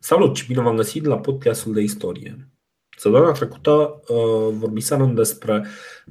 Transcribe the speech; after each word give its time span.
Salut 0.00 0.36
și 0.36 0.46
bine 0.46 0.62
v-am 0.62 0.76
găsit 0.76 1.04
la 1.04 1.18
podcastul 1.18 1.72
de 1.72 1.80
istorie. 1.80 2.48
Săptămâna 2.96 3.32
trecută 3.32 4.00
uh, 4.08 4.54
vorbiserăm 4.58 5.14
despre 5.14 5.66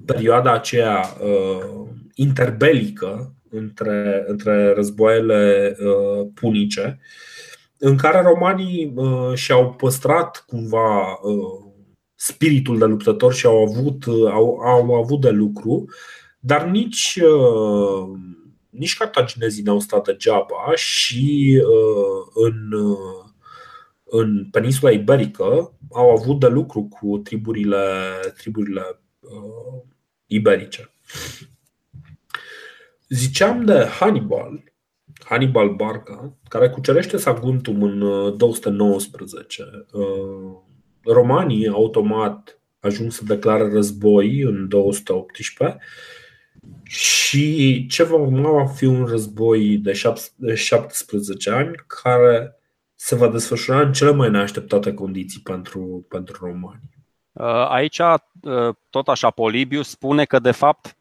perioada 0.06 0.54
aceea 0.54 1.04
uh, 1.23 1.88
interbelică 2.13 3.36
între, 3.50 4.23
între 4.28 4.73
războaiele 4.73 5.76
uh, 5.79 6.28
punice, 6.34 7.00
în 7.78 7.97
care 7.97 8.21
romanii 8.21 8.94
uh, 8.96 9.34
și-au 9.34 9.73
păstrat 9.73 10.43
cumva 10.47 11.19
uh, 11.21 11.71
spiritul 12.15 12.77
de 12.77 12.85
luptător 12.85 13.33
și 13.33 13.45
au 13.45 13.61
avut, 13.63 14.05
uh, 14.05 14.31
au, 14.31 14.59
au 14.59 14.93
avut 14.93 15.21
de 15.21 15.29
lucru, 15.29 15.85
dar 16.39 16.65
nici, 16.65 17.19
uh, 17.21 18.17
nici 18.69 18.97
cartaginezii 18.97 19.63
n-au 19.63 19.79
stat 19.79 20.05
degeaba 20.05 20.75
și 20.75 21.61
uh, 21.63 22.43
în 22.45 22.71
uh, 22.71 23.16
în 24.10 24.48
peninsula 24.52 24.92
iberică 24.92 25.74
au 25.92 26.10
avut 26.10 26.39
de 26.39 26.48
lucru 26.48 26.84
cu 26.84 27.18
triburile, 27.18 27.78
triburile 28.38 29.00
uh, 29.20 29.82
iberice. 30.25 30.92
Ziceam 33.09 33.66
de 33.66 33.86
Hannibal, 34.00 34.64
Hannibal 35.23 35.75
Barca, 35.75 36.38
care 36.50 36.70
cucerește 36.70 37.17
Saguntum 37.17 37.84
în 37.84 38.00
219. 38.38 39.64
Uh, 39.92 40.02
uh, 40.02 40.58
romanii 41.03 41.67
automat 41.67 42.59
ajung 42.80 43.12
să 43.12 43.23
declară 43.23 43.70
război 43.70 44.42
în 44.42 44.67
218 44.67 45.78
și 46.84 47.86
ce 47.88 48.03
va 48.03 48.16
urma 48.16 48.52
va 48.52 48.66
fi 48.66 48.86
un 48.86 49.06
război 49.06 49.78
de 49.78 49.94
17 50.56 51.50
ani 51.50 51.76
care 51.88 52.56
se 53.00 53.16
va 53.16 53.28
desfășura 53.28 53.81
în 53.81 53.94
cele 53.94 54.11
mai 54.11 54.30
neașteptate 54.30 54.94
condiții 54.94 55.42
pentru, 55.42 56.06
pentru 56.09 56.45
romani. 56.45 56.81
Uh, 57.31 57.70
aici, 57.70 58.00
uh, 58.00 58.76
tot 58.90 59.08
așa, 59.08 59.30
Polibiu 59.30 59.81
spune 59.81 60.26
că, 60.26 60.40
de 60.40 60.52
fapt, 60.52 60.98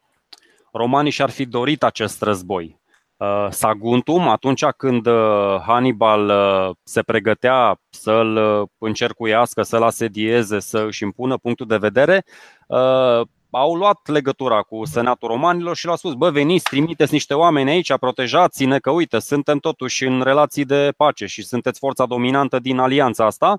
romanii 0.71 1.11
și-ar 1.11 1.29
fi 1.29 1.45
dorit 1.45 1.83
acest 1.83 2.21
război. 2.21 2.79
Uh, 3.17 3.47
Saguntum, 3.49 4.27
atunci 4.27 4.65
când 4.65 5.07
Hannibal 5.65 6.31
se 6.83 7.01
pregătea 7.01 7.79
să-l 7.89 8.67
încercuiască, 8.77 9.61
să-l 9.61 9.83
asedieze, 9.83 10.59
să 10.59 10.83
își 10.87 11.03
impună 11.03 11.37
punctul 11.37 11.65
de 11.65 11.77
vedere, 11.77 12.23
au 13.49 13.75
luat 13.75 13.99
legătura 14.07 14.61
cu 14.61 14.85
Senatul 14.85 15.27
Romanilor 15.27 15.75
și 15.75 15.83
le-au 15.85 15.97
spus, 15.97 16.13
bă, 16.13 16.29
veniți, 16.29 16.69
trimiteți 16.69 17.13
niște 17.13 17.33
oameni 17.33 17.69
aici, 17.69 17.97
protejați-ne, 17.97 18.79
că 18.79 18.91
uite, 18.91 19.19
suntem 19.19 19.57
totuși 19.57 20.05
în 20.05 20.21
relații 20.21 20.65
de 20.65 20.93
pace 20.97 21.25
și 21.25 21.43
sunteți 21.43 21.79
forța 21.79 22.05
dominantă 22.05 22.59
din 22.59 22.77
alianța 22.77 23.25
asta. 23.25 23.57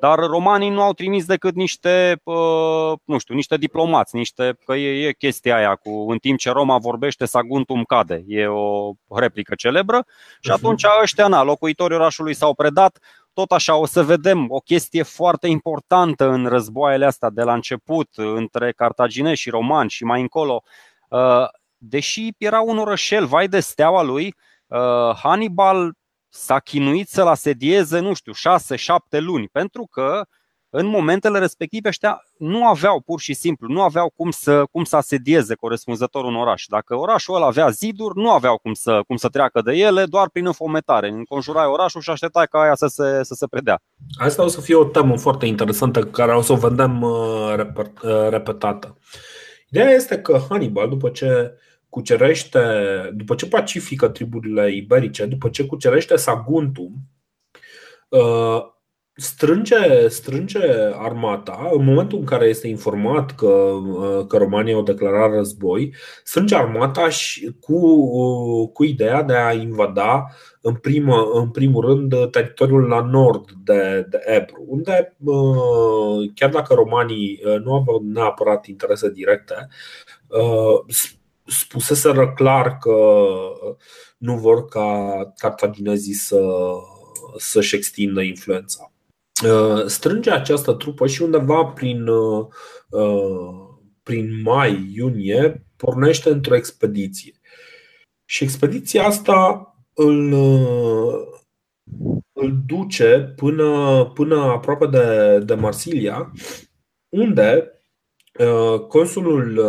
Dar 0.00 0.18
romanii 0.18 0.68
nu 0.68 0.82
au 0.82 0.92
trimis 0.92 1.24
decât 1.24 1.54
niște, 1.54 2.20
nu 3.04 3.18
știu, 3.18 3.34
niște 3.34 3.56
diplomați, 3.56 4.16
niște, 4.16 4.58
că 4.64 4.74
e, 4.74 5.06
e 5.06 5.12
chestia 5.12 5.56
aia 5.56 5.74
cu 5.74 6.10
în 6.10 6.18
timp 6.18 6.38
ce 6.38 6.50
Roma 6.50 6.78
vorbește, 6.78 7.24
Saguntum 7.24 7.82
cade. 7.82 8.24
E 8.26 8.46
o 8.46 8.92
replică 9.14 9.54
celebră 9.54 10.06
și 10.40 10.50
mhm. 10.50 10.52
atunci 10.52 10.84
ăștia, 11.02 11.26
na, 11.26 11.42
locuitorii 11.42 11.96
orașului 11.96 12.34
s-au 12.34 12.54
predat, 12.54 12.98
tot 13.34 13.52
așa 13.52 13.76
o 13.76 13.86
să 13.86 14.02
vedem 14.02 14.46
o 14.50 14.58
chestie 14.58 15.02
foarte 15.02 15.46
importantă 15.46 16.28
în 16.28 16.46
războaiele 16.46 17.06
astea 17.06 17.30
de 17.30 17.42
la 17.42 17.54
început 17.54 18.08
între 18.14 18.72
cartaginezi 18.72 19.40
și 19.40 19.50
romani 19.50 19.90
și 19.90 20.04
mai 20.04 20.20
încolo. 20.20 20.62
Uh, 21.08 21.46
deși 21.76 22.28
era 22.38 22.60
un 22.60 22.78
orășel, 22.78 23.26
vai 23.26 23.48
de 23.48 23.60
steaua 23.60 24.02
lui, 24.02 24.34
uh, 24.66 25.16
Hannibal 25.22 25.92
s-a 26.28 26.58
chinuit 26.58 27.08
să-l 27.08 27.26
asedieze, 27.26 27.98
nu 27.98 28.14
știu, 28.14 28.32
șase, 28.32 28.76
șapte 28.76 29.20
luni, 29.20 29.48
pentru 29.48 29.86
că 29.90 30.26
în 30.76 30.86
momentele 30.86 31.38
respective 31.38 31.88
ăștia 31.88 32.22
nu 32.38 32.66
aveau 32.66 33.00
pur 33.00 33.20
și 33.20 33.34
simplu, 33.34 33.68
nu 33.68 33.82
aveau 33.82 34.12
cum 34.16 34.30
să, 34.30 34.64
cum 34.70 34.84
să 34.84 34.96
asedieze 34.96 35.54
corespunzător 35.54 36.24
un 36.24 36.34
oraș. 36.34 36.64
Dacă 36.68 36.96
orașul 36.96 37.34
ăla 37.34 37.46
avea 37.46 37.68
ziduri, 37.68 38.18
nu 38.18 38.30
aveau 38.30 38.58
cum 38.58 38.72
să, 38.72 39.00
cum 39.06 39.16
să 39.16 39.28
treacă 39.28 39.60
de 39.62 39.72
ele, 39.72 40.04
doar 40.04 40.28
prin 40.28 40.46
înfometare. 40.46 41.08
Înconjurai 41.08 41.66
orașul 41.66 42.00
și 42.00 42.10
așteptai 42.10 42.46
ca 42.46 42.60
aia 42.60 42.74
să 42.74 42.86
se, 42.86 43.22
să 43.22 43.34
se 43.34 43.46
predea. 43.46 43.82
Asta 44.18 44.44
o 44.44 44.48
să 44.48 44.60
fie 44.60 44.74
o 44.74 44.84
temă 44.84 45.16
foarte 45.16 45.46
interesantă 45.46 46.04
care 46.04 46.36
o 46.36 46.40
să 46.40 46.52
o 46.52 46.56
vedem 46.56 47.02
uh, 47.02 47.54
uh, 48.02 48.28
repetată. 48.28 48.98
Ideea 49.68 49.90
este 49.90 50.18
că 50.18 50.40
Hannibal, 50.48 50.88
după 50.88 51.08
ce 51.08 51.58
cucerește, 51.88 52.60
după 53.14 53.34
ce 53.34 53.46
pacifică 53.46 54.08
triburile 54.08 54.72
iberice, 54.72 55.24
după 55.24 55.48
ce 55.48 55.66
cucerește 55.66 56.16
Saguntum, 56.16 56.92
uh, 58.08 58.72
strânge, 59.16 60.08
strânge 60.08 60.58
armata 60.92 61.70
în 61.72 61.84
momentul 61.84 62.18
în 62.18 62.24
care 62.24 62.46
este 62.46 62.68
informat 62.68 63.34
că, 63.34 63.46
uh, 63.46 64.26
că 64.26 64.36
România 64.36 64.74
au 64.74 64.82
declarat 64.82 65.30
război, 65.30 65.94
strânge 66.24 66.56
armata 66.56 67.08
și 67.08 67.56
cu, 67.60 67.76
uh, 67.76 68.68
cu 68.72 68.84
ideea 68.84 69.22
de 69.22 69.34
a 69.34 69.52
invada 69.52 70.26
în, 70.60 70.74
primă, 70.74 71.30
în 71.32 71.50
primul 71.50 71.84
rând 71.86 72.30
teritoriul 72.30 72.88
la 72.88 73.00
nord 73.00 73.50
de, 73.64 74.06
de 74.10 74.20
Ebru, 74.24 74.64
unde 74.66 75.16
uh, 75.24 76.30
chiar 76.34 76.50
dacă 76.50 76.74
romanii 76.74 77.40
nu 77.64 77.74
aveau 77.74 78.02
neapărat 78.12 78.66
interese 78.66 79.10
directe, 79.10 79.68
spuseseră 81.46 82.32
clar 82.32 82.78
că 82.78 83.26
nu 84.18 84.36
vor 84.38 84.64
ca 84.64 85.18
cartaginezii 85.36 86.14
să, 86.14 86.40
să-și 87.36 87.76
extindă 87.76 88.20
influența. 88.20 88.93
Uh, 89.44 89.86
strânge 89.86 90.30
această 90.30 90.72
trupă 90.72 91.06
și 91.06 91.22
undeva 91.22 91.64
prin, 91.64 92.06
uh, 92.06 92.46
uh, 92.88 93.78
prin 94.02 94.42
mai-iunie 94.42 95.66
pornește 95.76 96.30
într-o 96.30 96.56
expediție. 96.56 97.32
Și 98.24 98.44
expediția 98.44 99.04
asta 99.04 99.68
îl, 99.94 100.32
îl 102.32 102.62
duce 102.66 103.32
până, 103.36 104.04
până 104.14 104.36
aproape 104.36 104.86
de, 104.86 105.38
de 105.38 105.54
Marsilia, 105.54 106.32
unde 107.08 107.68
consulul, 108.88 109.60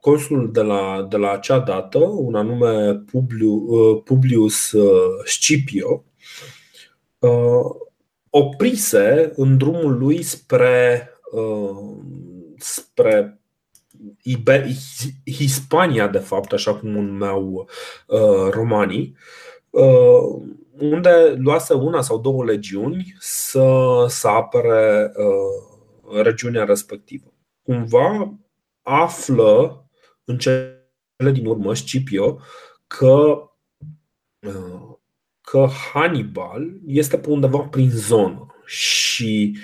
consulul 0.00 0.52
de, 0.52 0.60
la, 0.60 1.06
de 1.10 1.16
la 1.16 1.30
acea 1.30 1.58
dată, 1.58 1.98
un 1.98 2.34
anume 2.34 3.02
Publius 4.04 4.74
Scipio, 5.24 6.04
oprise 8.30 9.32
în 9.36 9.56
drumul 9.56 9.98
lui 9.98 10.22
spre, 10.22 11.08
uh, 11.32 11.96
spre 12.56 13.40
Hispania, 15.24 16.08
de 16.08 16.18
fapt, 16.18 16.52
așa 16.52 16.74
cum 16.74 16.96
o 16.96 17.00
numeau 17.00 17.68
uh, 18.06 18.50
romanii, 18.50 19.16
uh, 19.70 20.42
unde 20.78 21.34
luase 21.38 21.74
una 21.74 22.02
sau 22.02 22.18
două 22.18 22.44
legiuni 22.44 23.14
să, 23.18 24.04
să 24.08 24.28
apere 24.28 25.12
regiunea 26.22 26.64
respectivă. 26.64 27.32
Cumva 27.62 28.34
află 28.82 29.84
în 30.24 30.38
cele 30.38 31.32
din 31.32 31.46
urmă 31.46 31.74
Scipio 31.74 32.38
că 32.86 33.42
că 35.50 35.68
Hannibal 35.92 36.70
este 36.86 37.18
pe 37.18 37.30
undeva 37.30 37.58
prin 37.58 37.90
zonă 37.90 38.46
și 38.66 39.58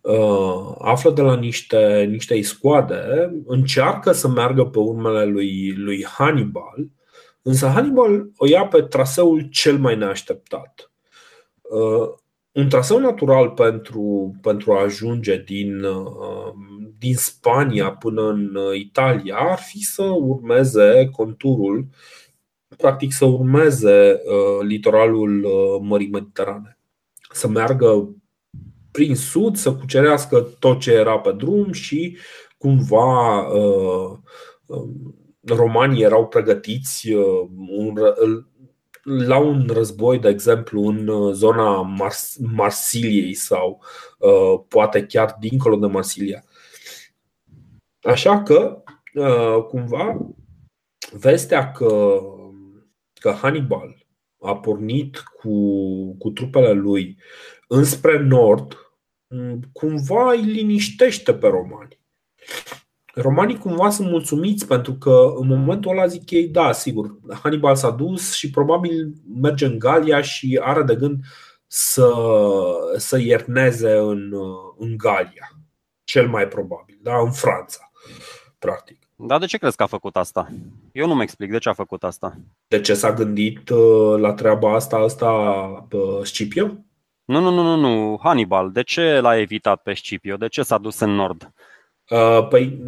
uh, 0.00 0.74
află 0.78 1.10
de 1.10 1.20
la 1.20 1.36
niște, 1.36 2.08
niște 2.10 2.34
iscoade, 2.34 3.30
încearcă 3.46 4.12
să 4.12 4.28
meargă 4.28 4.64
pe 4.64 4.78
urmele 4.78 5.24
lui, 5.24 5.72
lui 5.76 6.04
Hannibal, 6.04 6.88
însă 7.42 7.66
Hannibal 7.66 8.30
o 8.36 8.46
ia 8.46 8.66
pe 8.66 8.82
traseul 8.82 9.48
cel 9.50 9.78
mai 9.78 9.96
neașteptat. 9.96 10.92
Uh, 11.62 12.08
un 12.52 12.68
traseu 12.68 12.98
natural 12.98 13.50
pentru, 13.50 14.34
pentru 14.42 14.72
a 14.72 14.82
ajunge 14.82 15.42
din, 15.46 15.82
uh, 15.82 16.52
din 16.98 17.14
Spania 17.14 17.90
până 17.90 18.28
în 18.28 18.58
Italia 18.74 19.36
ar 19.36 19.58
fi 19.58 19.84
să 19.84 20.02
urmeze 20.02 21.08
conturul 21.12 21.78
uh, 21.78 22.19
practic 22.76 23.12
să 23.12 23.24
urmeze 23.24 24.20
uh, 24.24 24.66
litoralul 24.66 25.44
uh, 25.44 25.80
Mării 25.80 26.10
Mediterane. 26.10 26.78
Să 27.32 27.48
meargă 27.48 28.14
prin 28.90 29.16
sud, 29.16 29.56
să 29.56 29.74
cucerească 29.74 30.40
tot 30.58 30.80
ce 30.80 30.92
era 30.92 31.18
pe 31.18 31.32
drum 31.32 31.72
și 31.72 32.16
cumva 32.58 33.40
uh, 33.40 34.18
um, 34.66 35.14
romanii 35.46 36.02
erau 36.02 36.26
pregătiți 36.26 37.08
la 39.02 39.38
un 39.38 39.68
război, 39.72 40.18
de 40.18 40.28
exemplu, 40.28 40.82
în 40.82 41.32
zona 41.32 41.80
Mars- 41.80 42.36
Marsiliei 42.54 43.34
sau 43.34 43.82
poate 44.68 45.06
chiar 45.06 45.36
dincolo 45.40 45.76
de 45.76 45.86
Marsilia. 45.86 46.44
Așa 48.02 48.42
că, 48.42 48.82
cumva, 49.68 50.26
vestea 51.12 51.72
că 51.72 52.20
că 53.20 53.30
Hannibal 53.30 54.06
a 54.40 54.56
pornit 54.56 55.18
cu, 55.18 55.54
cu 56.18 56.30
trupele 56.30 56.72
lui 56.72 57.18
înspre 57.68 58.18
nord, 58.18 58.76
cumva 59.72 60.32
îi 60.32 60.42
liniștește 60.42 61.34
pe 61.34 61.48
romani. 61.48 62.00
Romanii 63.14 63.58
cumva 63.58 63.90
sunt 63.90 64.10
mulțumiți 64.10 64.66
pentru 64.66 64.94
că 64.94 65.32
în 65.36 65.46
momentul 65.46 65.90
ăla 65.90 66.06
zic 66.06 66.30
ei, 66.30 66.48
da, 66.48 66.72
sigur, 66.72 67.18
Hannibal 67.42 67.76
s-a 67.76 67.90
dus 67.90 68.32
și 68.32 68.50
probabil 68.50 69.12
merge 69.40 69.66
în 69.66 69.78
Galia 69.78 70.20
și 70.20 70.60
are 70.62 70.82
de 70.82 70.96
gând 70.96 71.20
să, 71.66 72.12
să 72.96 73.18
ierneze 73.18 73.92
în, 73.92 74.32
în 74.78 74.96
Galia, 74.96 75.50
cel 76.04 76.28
mai 76.28 76.48
probabil, 76.48 76.98
da, 77.02 77.18
în 77.18 77.32
Franța, 77.32 77.90
practic. 78.58 78.99
Dar 79.26 79.38
de 79.38 79.46
ce 79.46 79.58
crezi 79.58 79.76
că 79.76 79.82
a 79.82 79.86
făcut 79.86 80.16
asta? 80.16 80.48
Eu 80.92 81.06
nu-mi 81.06 81.22
explic 81.22 81.50
de 81.50 81.58
ce 81.58 81.68
a 81.68 81.72
făcut 81.72 82.04
asta. 82.04 82.36
De 82.68 82.80
ce 82.80 82.94
s-a 82.94 83.12
gândit 83.12 83.68
uh, 83.68 84.18
la 84.18 84.32
treaba 84.32 84.74
asta, 84.74 84.96
asta 84.96 85.30
uh, 85.92 86.22
Scipio? 86.22 86.66
Nu, 87.24 87.40
nu, 87.40 87.50
nu, 87.50 87.62
nu, 87.62 87.76
nu, 87.76 88.18
Hannibal. 88.22 88.70
De 88.72 88.82
ce 88.82 89.20
l-a 89.20 89.38
evitat 89.38 89.82
pe 89.82 89.94
Scipio? 89.94 90.36
De 90.36 90.48
ce 90.48 90.62
s-a 90.62 90.78
dus 90.78 91.00
în 91.00 91.10
nord? 91.10 91.52
Uh, 92.10 92.48
păi, 92.48 92.78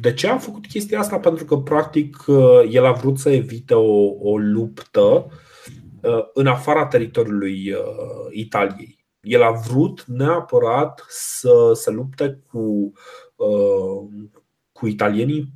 de 0.00 0.14
ce 0.14 0.28
a 0.28 0.38
făcut 0.38 0.66
chestia 0.66 0.98
asta? 0.98 1.18
Pentru 1.18 1.44
că, 1.44 1.56
practic, 1.56 2.24
el 2.70 2.84
a 2.84 2.92
vrut 2.92 3.18
să 3.18 3.30
evite 3.30 3.74
o, 3.74 4.04
o 4.20 4.38
luptă 4.38 5.26
în 6.32 6.46
afara 6.46 6.86
teritoriului 6.86 7.74
Italiei. 8.30 9.06
El 9.20 9.42
a 9.42 9.50
vrut 9.50 10.04
neapărat 10.04 11.04
să 11.08 11.70
se 11.74 11.90
lupte 11.90 12.42
cu, 12.50 12.92
cu 14.76 14.86
italienii 14.86 15.48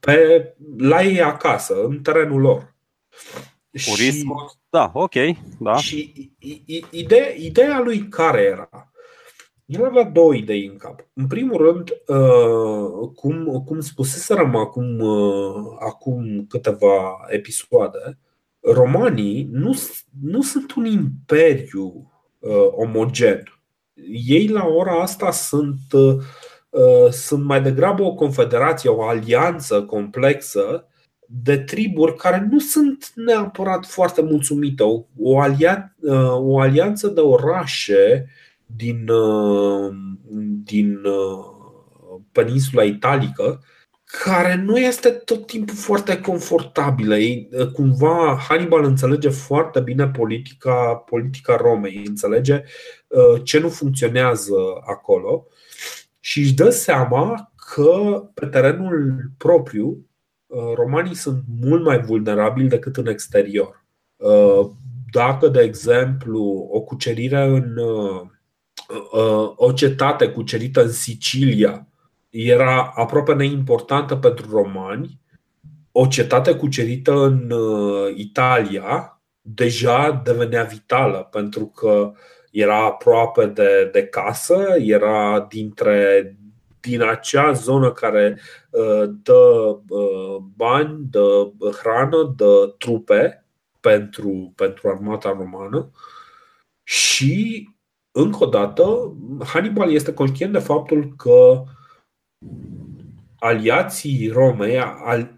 pe, 0.00 0.54
la 0.78 1.02
ei 1.02 1.22
acasă, 1.22 1.84
în 1.84 2.02
terenul 2.02 2.40
lor. 2.40 2.74
Cu 3.70 3.78
și, 3.78 4.24
Da, 4.70 4.90
ok. 4.94 5.14
Da. 5.58 5.76
Și 5.76 6.32
ideea, 6.90 7.34
ideea 7.36 7.80
lui 7.80 8.08
care 8.08 8.40
era? 8.40 8.92
El 9.64 9.84
avea 9.84 10.04
două 10.04 10.34
idei 10.34 10.66
în 10.66 10.76
cap. 10.76 11.06
În 11.12 11.26
primul 11.26 11.56
rând, 11.56 11.90
uh, 12.06 13.08
cum, 13.14 13.62
cum 13.66 13.80
spuseserăm 13.80 14.56
acum, 14.56 14.98
uh, 14.98 15.76
acum 15.78 16.46
câteva 16.48 17.18
episoade, 17.26 18.18
romanii 18.60 19.48
nu, 19.52 19.78
nu 20.22 20.42
sunt 20.42 20.72
un 20.72 20.84
imperiu 20.84 22.12
uh, 22.38 22.68
omogen. 22.70 23.42
Ei 24.26 24.48
la 24.48 24.66
ora 24.66 25.00
asta 25.00 25.30
sunt 25.30 25.80
Uh, 25.92 26.22
sunt 27.10 27.44
mai 27.44 27.62
degrabă 27.62 28.02
o 28.02 28.14
confederație, 28.14 28.90
o 28.90 29.02
alianță 29.02 29.82
complexă 29.82 30.88
de 31.30 31.58
triburi 31.58 32.14
care 32.16 32.48
nu 32.50 32.58
sunt 32.58 33.12
neapărat 33.14 33.86
foarte 33.86 34.22
mulțumite. 34.22 34.82
O, 34.82 35.04
o, 35.18 35.40
alia, 35.40 35.94
uh, 36.00 36.36
o 36.36 36.60
alianță 36.60 37.08
de 37.08 37.20
orașe 37.20 38.26
din, 38.66 39.08
uh, 39.08 39.94
din 40.64 40.98
peninsula 42.32 42.82
italică 42.82 43.62
care 44.24 44.54
nu 44.54 44.76
este 44.78 45.08
tot 45.08 45.46
timpul 45.46 45.76
foarte 45.76 46.20
confortabilă. 46.20 47.16
Ei, 47.16 47.48
cumva 47.72 48.38
Hannibal 48.48 48.84
înțelege 48.84 49.28
foarte 49.28 49.80
bine 49.80 50.08
politica, 50.08 50.94
politica 50.94 51.56
Romei, 51.56 52.02
înțelege 52.06 52.62
ce 53.42 53.58
nu 53.58 53.68
funcționează 53.68 54.54
acolo 54.86 55.46
și 56.28 56.40
își 56.40 56.54
dă 56.54 56.70
seama 56.70 57.52
că 57.74 58.22
pe 58.34 58.46
terenul 58.46 59.30
propriu 59.36 60.06
uh, 60.46 60.72
romanii 60.74 61.14
sunt 61.14 61.42
mult 61.60 61.84
mai 61.84 62.00
vulnerabili 62.00 62.68
decât 62.68 62.96
în 62.96 63.06
exterior. 63.06 63.84
Uh, 64.16 64.70
dacă, 65.12 65.48
de 65.48 65.60
exemplu, 65.60 66.68
o 66.70 66.80
cucerire 66.80 67.42
în 67.42 67.76
uh, 67.76 68.20
o 69.56 69.72
cetate 69.72 70.28
cucerită 70.28 70.82
în 70.82 70.90
Sicilia 70.90 71.86
era 72.28 72.92
aproape 72.94 73.34
neimportantă 73.34 74.16
pentru 74.16 74.50
romani, 74.50 75.20
o 75.92 76.06
cetate 76.06 76.54
cucerită 76.54 77.24
în 77.24 77.52
Italia 78.14 79.20
deja 79.40 80.22
devenea 80.24 80.62
vitală 80.62 81.28
pentru 81.30 81.66
că 81.66 82.12
era 82.58 82.84
aproape 82.84 83.46
de, 83.46 83.88
de 83.92 84.06
casă, 84.06 84.74
era 84.78 85.46
dintre 85.48 86.32
din 86.80 87.02
acea 87.02 87.52
zonă 87.52 87.92
care 87.92 88.38
uh, 88.70 89.10
dă 89.22 89.78
uh, 89.88 90.36
bani, 90.56 90.98
dă 91.10 91.50
hrană, 91.80 92.34
dă 92.36 92.74
trupe 92.78 93.44
pentru, 93.80 94.52
pentru 94.56 94.88
armata 94.88 95.34
romană. 95.38 95.90
Și 96.82 97.68
încă 98.10 98.44
o 98.44 98.46
dată 98.46 99.16
Hannibal 99.44 99.92
este 99.92 100.14
conștient 100.14 100.52
de 100.52 100.58
faptul 100.58 101.14
că 101.16 101.64
aliații 103.38 104.28
Romei, 104.32 104.78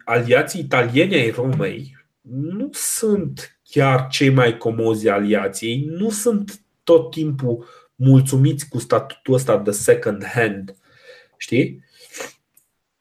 aliații 0.04 0.60
italieni 0.60 1.14
ai 1.14 1.30
Romei 1.30 1.96
nu 2.20 2.68
sunt 2.72 3.60
chiar 3.62 4.06
cei 4.06 4.30
mai 4.30 4.58
comozi 4.58 5.08
aliații, 5.08 5.84
nu 5.88 6.10
sunt 6.10 6.60
tot 6.90 7.10
timpul 7.10 7.66
mulțumiți 7.94 8.68
cu 8.68 8.78
statutul 8.78 9.34
ăsta 9.34 9.58
de 9.58 9.70
second 9.70 10.24
hand. 10.24 10.76
Știi? 11.36 11.84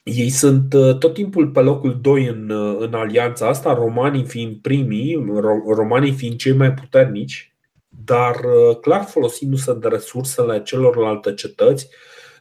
Ei 0.03 0.29
sunt 0.29 0.73
uh, 0.73 0.97
tot 0.97 1.13
timpul 1.13 1.47
pe 1.47 1.59
locul 1.59 2.01
2 2.01 2.25
în, 2.25 2.49
uh, 2.49 2.77
în 2.79 2.93
alianța 2.93 3.47
asta, 3.47 3.73
romanii 3.73 4.25
fiind 4.25 4.55
primii, 4.61 5.25
romanii 5.67 6.11
fiind 6.11 6.35
cei 6.35 6.53
mai 6.53 6.73
puternici, 6.73 7.55
dar 7.87 8.35
uh, 8.35 8.77
clar 8.81 9.03
folosindu-se 9.03 9.73
de 9.73 9.87
resursele 9.87 10.61
celorlalte 10.61 11.33
cetăți, 11.33 11.89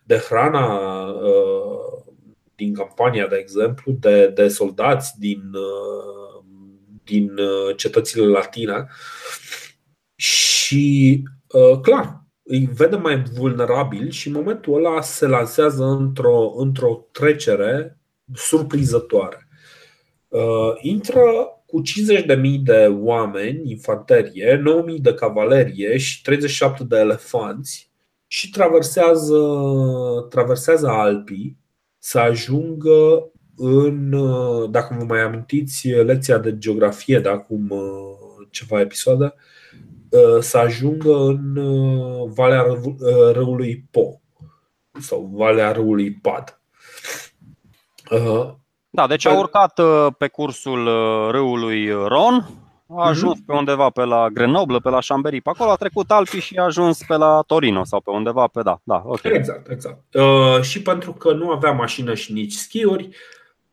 de 0.04 0.16
hrana 0.16 0.80
din 2.54 2.74
campania, 2.74 3.26
de 3.26 3.36
exemplu, 3.36 3.92
de, 3.92 4.28
de 4.28 4.48
soldați 4.48 5.18
din, 5.18 5.42
din 7.04 7.30
cetățile 7.76 8.26
latine. 8.26 8.86
Și 10.16 11.22
Uh, 11.22 11.37
clar, 11.82 12.28
îi 12.42 12.68
vede 12.74 12.96
mai 12.96 13.22
vulnerabil 13.22 14.10
și 14.10 14.28
în 14.28 14.32
momentul 14.32 14.74
ăla 14.74 15.00
se 15.00 15.26
lansează 15.26 15.84
într-o, 15.84 16.52
într-o 16.56 17.06
trecere 17.12 17.98
surprinzătoare. 18.34 19.48
Uh, 20.28 20.72
intră 20.80 21.22
cu 21.66 21.82
50.000 21.82 22.62
de 22.62 22.96
oameni, 23.00 23.70
infanterie, 23.70 24.62
9.000 24.96 25.00
de 25.00 25.14
cavalerie 25.14 25.96
și 25.96 26.22
37 26.22 26.84
de 26.84 26.96
elefanți 26.96 27.90
și 28.26 28.50
traversează, 28.50 29.38
traversează 30.30 30.88
Alpii 30.88 31.58
să 31.98 32.18
ajungă 32.18 33.30
în, 33.56 34.12
uh, 34.12 34.70
dacă 34.70 34.96
vă 34.98 35.04
mai 35.04 35.20
amintiți 35.20 35.88
lecția 35.88 36.38
de 36.38 36.58
geografie 36.58 37.18
de 37.18 37.28
acum 37.28 37.72
ceva 38.50 38.80
episoade, 38.80 39.24
Uh, 39.24 39.47
să 40.40 40.58
ajungă 40.58 41.14
în 41.14 41.56
uh, 41.56 42.30
Valea 42.34 42.62
uh, 42.62 42.94
Râului 43.32 43.84
Po 43.90 44.20
sau 45.00 45.30
Valea 45.32 45.72
Râului 45.72 46.12
Pad. 46.12 46.60
Da, 48.90 49.06
deci 49.06 49.26
a 49.26 49.38
urcat 49.38 49.80
pe 50.18 50.28
cursul 50.28 50.84
râului 51.30 51.90
Ron, 51.90 52.48
a 52.88 53.06
ajuns 53.06 53.38
pe 53.46 53.52
undeva 53.52 53.90
pe 53.90 54.04
la 54.04 54.28
Grenoble, 54.28 54.78
pe 54.78 54.88
la 54.88 54.98
Chambéry, 55.06 55.40
pe 55.40 55.50
acolo 55.50 55.70
a 55.70 55.74
trecut 55.74 56.10
Alpi 56.10 56.38
și 56.38 56.56
a 56.56 56.62
ajuns 56.62 57.02
pe 57.06 57.16
la 57.16 57.42
Torino 57.46 57.84
sau 57.84 58.00
pe 58.00 58.10
undeva 58.10 58.46
pe 58.46 58.62
da. 58.62 58.80
da 58.82 59.02
okay. 59.04 59.32
Exact, 59.34 59.70
exact. 59.70 60.14
Uh, 60.14 60.60
și 60.60 60.82
pentru 60.82 61.12
că 61.12 61.32
nu 61.32 61.50
avea 61.50 61.72
mașină 61.72 62.14
și 62.14 62.32
nici 62.32 62.52
schiuri, 62.52 63.08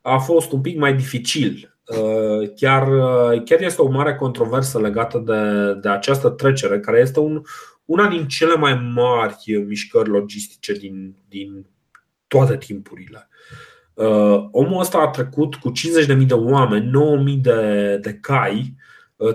a 0.02 0.18
fost 0.18 0.52
un 0.52 0.62
pic 0.62 0.78
mai 0.78 0.94
dificil 0.94 1.70
Uh, 1.70 1.75
chiar, 2.56 2.88
uh, 2.88 3.44
chiar 3.44 3.62
este 3.62 3.82
o 3.82 3.90
mare 3.90 4.16
controversă 4.16 4.80
legată 4.80 5.18
de, 5.18 5.74
de 5.82 5.90
această 5.90 6.30
trecere, 6.30 6.80
care 6.80 7.00
este 7.00 7.20
un, 7.20 7.42
una 7.86 8.08
din 8.08 8.28
cele 8.28 8.56
mai 8.56 8.92
mari 8.94 9.64
mișcări 9.68 10.10
logistice 10.10 10.74
din, 10.74 11.16
din 11.28 11.66
toate 12.28 12.58
timpurile. 12.58 13.30
Uh, 13.94 14.48
omul 14.52 14.80
ăsta 14.80 14.98
a 14.98 15.08
trecut 15.08 15.56
cu 15.56 15.72
50.000 16.18 16.26
de 16.26 16.34
oameni, 16.34 16.92
9.000 17.36 17.42
de, 17.42 17.98
de 17.98 18.14
cai, 18.14 18.76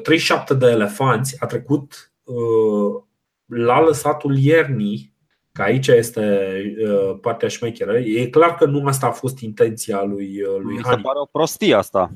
37 0.02 0.54
de 0.54 0.66
elefanți, 0.66 1.36
a 1.38 1.46
trecut 1.46 2.12
la 3.46 3.80
lăsatul 3.80 4.36
iernii, 4.36 5.14
că 5.52 5.62
aici 5.62 5.86
este 5.86 6.62
partea 7.20 7.48
șmecheră. 7.48 7.98
E 7.98 8.26
clar 8.26 8.54
că 8.54 8.64
nu 8.64 8.86
asta 8.86 9.06
a 9.06 9.10
fost 9.10 9.38
intenția 9.38 10.02
lui, 10.02 10.42
lui 10.62 10.74
Mi 10.74 10.82
se 10.84 10.96
pare 10.96 11.18
o 11.18 11.24
prostie 11.24 11.74
asta. 11.74 12.12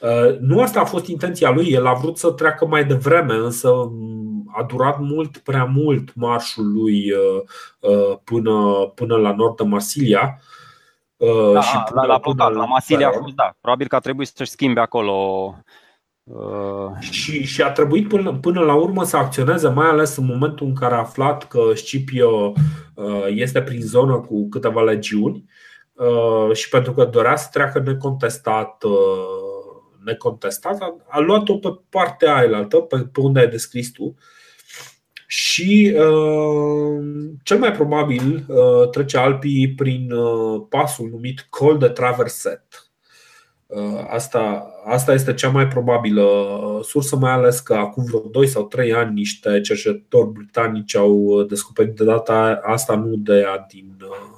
Uh, 0.00 0.38
nu 0.40 0.62
asta 0.62 0.80
a 0.80 0.84
fost 0.84 1.06
intenția 1.06 1.50
lui, 1.50 1.68
el 1.70 1.86
a 1.86 1.92
vrut 1.92 2.18
să 2.18 2.30
treacă 2.30 2.66
mai 2.66 2.84
devreme, 2.84 3.34
însă 3.34 3.68
a 4.46 4.62
durat 4.62 5.00
mult 5.00 5.38
prea 5.38 5.64
mult 5.64 6.14
marșul 6.14 6.72
lui 6.72 7.12
uh, 7.12 7.42
uh, 7.80 8.16
până, 8.24 8.86
până 8.94 9.16
la 9.16 9.32
nord 9.32 9.56
de 9.56 9.62
Marsilia. 9.64 10.40
Da, 11.52 11.60
și 11.60 11.76
până, 11.88 12.00
la, 12.00 12.06
la, 12.06 12.18
până 12.18 12.44
la, 12.44 12.48
la 12.48 12.64
Masilia 12.64 13.08
a 13.08 13.12
fost, 13.12 13.34
da. 13.34 13.56
Probabil 13.60 13.86
că 13.86 13.96
a 13.96 13.98
trebuit 13.98 14.30
să-și 14.34 14.50
schimbe 14.50 14.80
acolo 14.80 15.54
Uh... 16.28 16.90
Și, 17.00 17.44
și 17.44 17.62
a 17.62 17.70
trebuit 17.70 18.08
până, 18.08 18.38
până 18.40 18.60
la 18.60 18.74
urmă 18.74 19.04
să 19.04 19.16
acționeze, 19.16 19.68
mai 19.68 19.86
ales 19.86 20.16
în 20.16 20.24
momentul 20.24 20.66
în 20.66 20.74
care 20.74 20.94
a 20.94 20.98
aflat 20.98 21.48
că 21.48 21.60
Scipio 21.74 22.52
uh, 22.94 23.26
este 23.28 23.62
prin 23.62 23.80
zonă 23.80 24.16
cu 24.16 24.48
câteva 24.48 24.82
legiuni 24.82 25.44
uh, 25.92 26.54
și 26.56 26.68
pentru 26.68 26.92
că 26.92 27.04
dorea 27.04 27.36
să 27.36 27.48
treacă 27.52 27.78
necontestat, 27.78 28.84
necontestat 30.04 30.80
a, 30.80 30.96
a 31.08 31.18
luat-o 31.18 31.58
pe 31.58 31.68
partea 31.88 32.36
aia, 32.36 32.64
pe, 32.64 33.08
pe 33.12 33.20
unde 33.20 33.40
ai 33.40 33.48
descris 33.48 33.90
tu. 33.90 34.14
Și 35.26 35.94
uh, 35.94 37.04
cel 37.42 37.58
mai 37.58 37.72
probabil 37.72 38.44
uh, 38.48 38.88
trece 38.90 39.18
Alpii 39.18 39.74
prin 39.74 40.12
uh, 40.12 40.62
pasul 40.68 41.08
numit 41.08 41.46
Col 41.50 41.78
de 41.78 41.88
Traverset 41.88 42.88
Uh, 43.68 44.04
asta, 44.10 44.72
asta 44.84 45.12
este 45.12 45.34
cea 45.34 45.48
mai 45.48 45.68
probabilă 45.68 46.24
sursă, 46.82 47.16
mai 47.16 47.32
ales 47.32 47.60
că 47.60 47.74
acum 47.74 48.04
vreo 48.04 48.20
2 48.20 48.46
sau 48.46 48.66
3 48.66 48.92
ani 48.92 49.14
niște 49.14 49.60
cercetători 49.60 50.32
britanici 50.32 50.96
au 50.96 51.42
descoperit 51.42 51.94
de 51.94 52.04
data 52.04 52.60
asta, 52.62 52.94
nu 52.94 53.16
de 53.16 53.38
ea 53.38 53.66
din, 53.68 53.96
uh, 54.02 54.37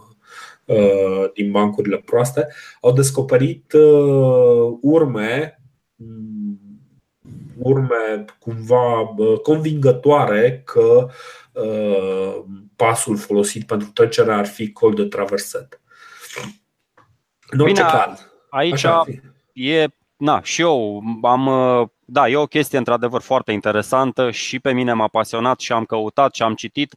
din 1.34 1.50
bancurile 1.50 1.96
proaste, 1.96 2.46
au 2.80 2.92
descoperit 2.92 3.72
uh, 3.72 4.78
urme 4.80 5.54
urme 7.62 8.24
cumva 8.38 9.14
convingătoare 9.42 10.62
că 10.64 11.08
pasul 12.76 13.16
folosit 13.16 13.66
pentru 13.66 13.88
trecerea 13.88 14.36
ar 14.36 14.46
fi 14.46 14.72
col 14.72 14.94
de 14.94 15.04
traverset. 15.04 15.80
În 17.50 17.60
orice 17.60 17.82
Bine, 17.82 17.92
caz. 17.92 18.28
Aici 18.50 18.72
Așa, 18.72 19.04
e, 19.52 19.86
na, 20.16 20.42
și 20.42 20.60
eu 20.60 21.02
am, 21.22 21.48
da, 22.04 22.28
e 22.28 22.36
o 22.36 22.46
chestie 22.46 22.78
într-adevăr 22.78 23.20
foarte 23.20 23.52
interesantă 23.52 24.30
și 24.30 24.60
pe 24.60 24.72
mine 24.72 24.92
m-a 24.92 25.08
pasionat 25.08 25.60
și 25.60 25.72
am 25.72 25.84
căutat 25.84 26.34
și 26.34 26.42
am 26.42 26.54
citit. 26.54 26.96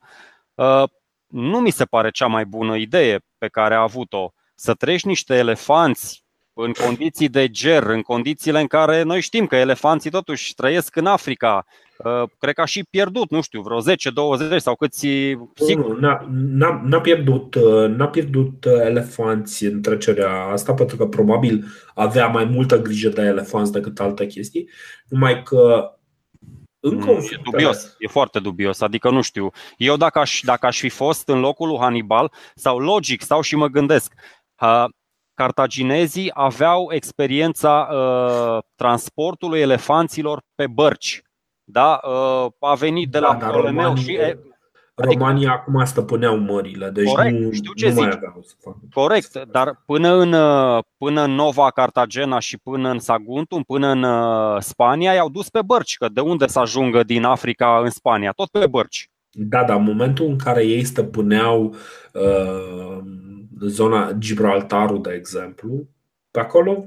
Uh, 0.53 0.83
nu 1.27 1.59
mi 1.59 1.71
se 1.71 1.85
pare 1.85 2.09
cea 2.11 2.27
mai 2.27 2.45
bună 2.45 2.75
idee 2.75 3.19
pe 3.43 3.49
care 3.49 3.75
a 3.75 3.81
avut-o. 3.81 4.33
Să 4.55 4.73
treci 4.73 5.03
niște 5.03 5.35
elefanți 5.35 6.25
în 6.53 6.71
condiții 6.71 7.29
de 7.29 7.47
ger, 7.47 7.83
în 7.83 8.01
condițiile 8.01 8.59
în 8.59 8.67
care 8.67 9.01
noi 9.01 9.21
știm 9.21 9.45
că 9.45 9.55
elefanții 9.55 10.09
totuși 10.09 10.53
trăiesc 10.53 10.95
în 10.95 11.05
Africa. 11.05 11.65
Uh, 11.97 12.23
cred 12.37 12.53
că 12.53 12.61
a 12.61 12.65
și 12.65 12.85
pierdut, 12.89 13.29
nu 13.29 13.41
știu, 13.41 13.61
vreo 13.61 13.81
10-20 13.81 14.57
sau 14.57 14.75
câți. 14.75 15.07
Sigur. 15.53 15.99
N-a, 15.99 16.27
n-a, 16.31 16.81
n-a, 16.85 17.01
pierdut, 17.01 17.55
uh, 17.55 17.89
n-a 17.89 18.07
pierdut 18.07 18.65
uh, 18.65 18.73
elefanți 18.85 19.65
în 19.65 19.81
trecerea 19.81 20.43
asta, 20.43 20.73
pentru 20.73 20.97
că 20.97 21.05
probabil 21.05 21.65
avea 21.93 22.27
mai 22.27 22.45
multă 22.45 22.81
grijă 22.81 23.09
de 23.09 23.21
elefanți 23.21 23.71
decât 23.71 23.99
alte 23.99 24.25
chestii. 24.25 24.69
Numai 25.07 25.43
că 25.43 25.91
în 26.85 26.95
mm, 26.95 27.07
e 27.07 27.39
dubios, 27.43 27.95
e 27.97 28.07
foarte 28.07 28.39
dubios. 28.39 28.81
Adică 28.81 29.09
nu 29.09 29.21
știu. 29.21 29.49
Eu 29.77 29.97
dacă 29.97 30.19
aș, 30.19 30.39
dacă 30.43 30.65
aș 30.65 30.79
fi 30.79 30.89
fost 30.89 31.27
în 31.27 31.39
locul 31.39 31.67
lui 31.67 31.77
Hannibal, 31.79 32.31
sau 32.55 32.79
logic, 32.79 33.21
stau 33.21 33.41
și 33.41 33.55
mă 33.55 33.67
gândesc, 33.67 34.13
cartaginezii 35.33 36.31
aveau 36.33 36.91
experiența 36.91 37.89
uh, 37.91 38.63
transportului 38.75 39.59
elefanților 39.59 40.41
pe 40.55 40.67
bărci. 40.67 41.21
Da? 41.63 41.99
Uh, 42.03 42.51
a 42.59 42.73
venit 42.73 43.11
de 43.11 43.19
da, 43.19 43.27
la 43.27 43.35
Ptolemeu 43.35 43.95
și. 43.95 44.19
Adică, 44.95 45.13
Romanii 45.13 45.47
acum 45.47 45.85
stăpâneau 45.85 46.37
mările, 46.37 46.89
deci 46.89 47.11
corect, 47.11 47.39
nu, 47.39 47.51
știu 47.51 47.73
ce 47.73 47.85
nu 47.85 47.91
zici. 47.91 48.01
mai 48.01 48.11
aveau 48.15 48.43
să 48.45 48.53
facă. 48.59 48.79
Corect, 48.93 49.45
dar 49.51 49.83
până 49.85 50.13
în, 50.15 50.33
uh, 50.33 50.83
până 50.97 51.23
în 51.23 51.31
Nova 51.31 51.71
Cartagena 51.71 52.39
și 52.39 52.57
până 52.57 52.89
în 52.89 52.99
Saguntum, 52.99 53.63
până 53.63 53.87
în 53.87 54.03
uh, 54.03 54.61
Spania, 54.61 55.13
i-au 55.13 55.29
dus 55.29 55.49
pe 55.49 55.61
bărci, 55.65 55.97
că 55.97 56.09
de 56.09 56.21
unde 56.21 56.47
să 56.47 56.59
ajungă 56.59 57.03
din 57.03 57.23
Africa 57.23 57.79
în 57.83 57.89
Spania? 57.89 58.31
Tot 58.31 58.49
pe 58.49 58.67
bărci. 58.67 59.09
Da, 59.29 59.63
dar 59.63 59.77
în 59.77 59.83
momentul 59.83 60.25
în 60.25 60.37
care 60.37 60.65
ei 60.65 60.83
stăpâneau 60.83 61.75
uh, 62.13 62.99
zona 63.59 64.11
Gibraltarul, 64.11 65.01
de 65.01 65.11
exemplu, 65.11 65.87
pe 66.31 66.39
acolo 66.39 66.85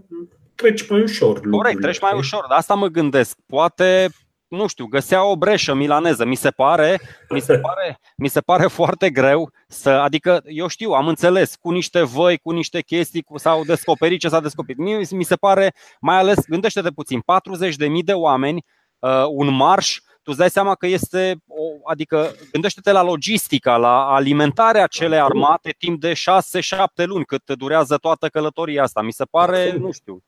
treci 0.55 0.89
mai 0.89 1.03
ușor. 1.03 1.41
Corect, 1.51 1.81
treci 1.81 2.01
mai 2.01 2.13
ușor, 2.17 2.45
dar 2.49 2.59
asta 2.59 2.75
mă 2.75 2.87
gândesc. 2.87 3.39
Poate 3.47 4.09
nu 4.49 4.67
știu, 4.67 4.87
găsea 4.87 5.25
o 5.25 5.37
breșă 5.37 5.75
milaneză. 5.75 6.25
Mi 6.25 6.35
se 6.35 6.51
pare, 6.51 7.01
mi 7.31 7.41
se 7.41 7.59
pare, 7.59 7.99
mi 8.17 8.29
se 8.29 8.41
pare 8.41 8.67
foarte 8.67 9.11
greu 9.11 9.51
să, 9.69 9.91
adică 9.91 10.43
eu 10.45 10.67
știu, 10.67 10.91
am 10.91 11.09
înțeles, 11.09 11.55
cu 11.61 11.71
niște 11.71 12.03
voi, 12.03 12.39
cu 12.39 12.51
niște 12.51 12.81
chestii, 12.81 13.23
cu, 13.23 13.39
s-au 13.39 13.65
descoperit 13.65 14.21
ce 14.21 14.29
s-a 14.29 14.41
descoperit. 14.41 14.81
Mi, 14.81 15.07
mi 15.11 15.25
se 15.25 15.37
pare, 15.37 15.75
mai 16.01 16.17
ales, 16.17 16.47
gândește-te 16.47 16.91
puțin, 16.91 17.21
40.000 17.21 18.05
de 18.05 18.13
oameni, 18.13 18.65
uh, 18.99 19.25
un 19.29 19.55
marș 19.55 19.99
tu 20.27 20.33
îți 20.33 20.41
dai 20.41 20.51
seama 20.51 20.75
că 20.75 20.87
este, 20.87 21.37
o, 21.47 21.91
adică 21.91 22.35
gândește-te 22.53 22.93
la 22.93 23.03
logistica, 23.03 23.77
la 23.77 24.15
alimentarea 24.15 24.83
acelei 24.83 25.19
armate 25.19 25.75
timp 25.79 26.01
de 26.01 26.13
6-7 26.13 27.05
luni 27.05 27.25
cât 27.25 27.51
durează 27.53 27.97
toată 27.97 28.29
călătoria 28.29 28.83
asta. 28.83 29.03
Mi 29.03 29.13
se 29.13 29.25
pare, 29.25 29.73
nu 29.73 29.93
știu, 29.93 30.23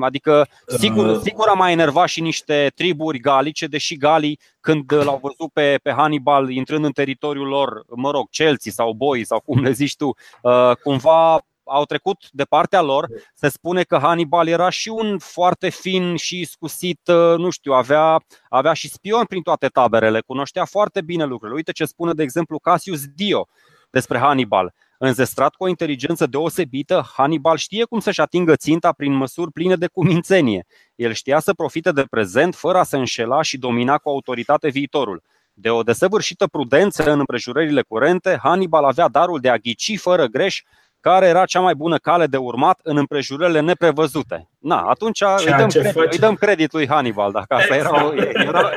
Adică, 0.00 0.48
sigur, 0.66 1.06
uh. 1.06 1.20
sigur 1.22 1.48
a 1.48 1.52
mai 1.52 1.72
enervat 1.72 2.08
și 2.08 2.20
niște 2.20 2.72
triburi 2.74 3.18
galice, 3.18 3.66
deși 3.66 3.96
galii, 3.96 4.38
când 4.60 4.92
l-au 4.92 5.18
văzut 5.22 5.52
pe, 5.52 5.78
pe 5.82 5.92
Hannibal 5.92 6.50
intrând 6.50 6.84
în 6.84 6.92
teritoriul 6.92 7.46
lor, 7.46 7.84
mă 7.88 8.10
rog, 8.10 8.28
Chelsea 8.30 8.72
sau 8.72 8.92
Boi 8.92 9.24
sau 9.24 9.40
cum 9.40 9.62
le 9.62 9.70
zici 9.70 9.96
tu, 9.96 10.14
uh, 10.42 10.72
cumva 10.82 11.42
au 11.68 11.84
trecut 11.84 12.28
de 12.30 12.44
partea 12.44 12.80
lor. 12.80 13.06
Se 13.34 13.48
spune 13.48 13.82
că 13.82 13.98
Hannibal 13.98 14.48
era 14.48 14.68
și 14.70 14.88
un 14.88 15.18
foarte 15.18 15.68
fin 15.68 16.16
și 16.16 16.44
scusit, 16.44 17.00
uh, 17.08 17.38
nu 17.38 17.50
știu, 17.50 17.72
avea, 17.72 18.24
avea 18.48 18.72
și 18.72 18.88
spion 18.88 19.24
prin 19.24 19.42
toate 19.42 19.66
taberele, 19.66 20.20
cunoștea 20.20 20.64
foarte 20.64 21.00
bine 21.00 21.24
lucrurile. 21.24 21.56
Uite 21.56 21.72
ce 21.72 21.84
spune, 21.84 22.12
de 22.12 22.22
exemplu, 22.22 22.58
Cassius 22.58 23.06
Dio 23.06 23.48
despre 23.90 24.18
Hannibal. 24.18 24.74
Înzestrat 25.00 25.54
cu 25.54 25.64
o 25.64 25.68
inteligență 25.68 26.26
deosebită, 26.26 27.06
Hannibal 27.16 27.56
știe 27.56 27.84
cum 27.84 28.00
să-și 28.00 28.20
atingă 28.20 28.56
ținta 28.56 28.92
prin 28.92 29.12
măsuri 29.12 29.52
pline 29.52 29.76
de 29.76 29.86
cumințenie. 29.86 30.66
El 30.94 31.12
știa 31.12 31.40
să 31.40 31.52
profite 31.52 31.92
de 31.92 32.04
prezent 32.10 32.54
fără 32.54 32.78
a 32.78 32.82
se 32.82 32.96
înșela 32.96 33.42
și 33.42 33.58
domina 33.58 33.98
cu 33.98 34.08
autoritate 34.08 34.68
viitorul. 34.68 35.22
De 35.52 35.70
o 35.70 35.82
desăvârșită 35.82 36.46
prudență 36.46 37.12
în 37.12 37.18
împrejurările 37.18 37.82
curente, 37.82 38.38
Hannibal 38.42 38.84
avea 38.84 39.08
darul 39.08 39.40
de 39.40 39.48
a 39.48 39.56
ghici 39.56 39.98
fără 39.98 40.26
greș 40.26 40.62
care 41.00 41.26
era 41.26 41.44
cea 41.44 41.60
mai 41.60 41.74
bună 41.74 41.96
cale 41.96 42.26
de 42.26 42.36
urmat 42.36 42.80
în 42.82 42.96
împrejurările 42.96 43.60
neprevăzute. 43.60 44.48
Na, 44.58 44.80
atunci 44.80 45.20
îi 45.20 45.54
dăm, 45.56 45.68
credit, 45.68 45.92
face... 45.92 46.08
îi 46.10 46.18
dăm 46.18 46.34
credit 46.34 46.72
lui 46.72 46.88
Hannibal, 46.88 47.32
dacă 47.32 47.54
asta 47.54 47.76
era 47.76 48.04
o, 48.04 48.14
era, 48.32 48.70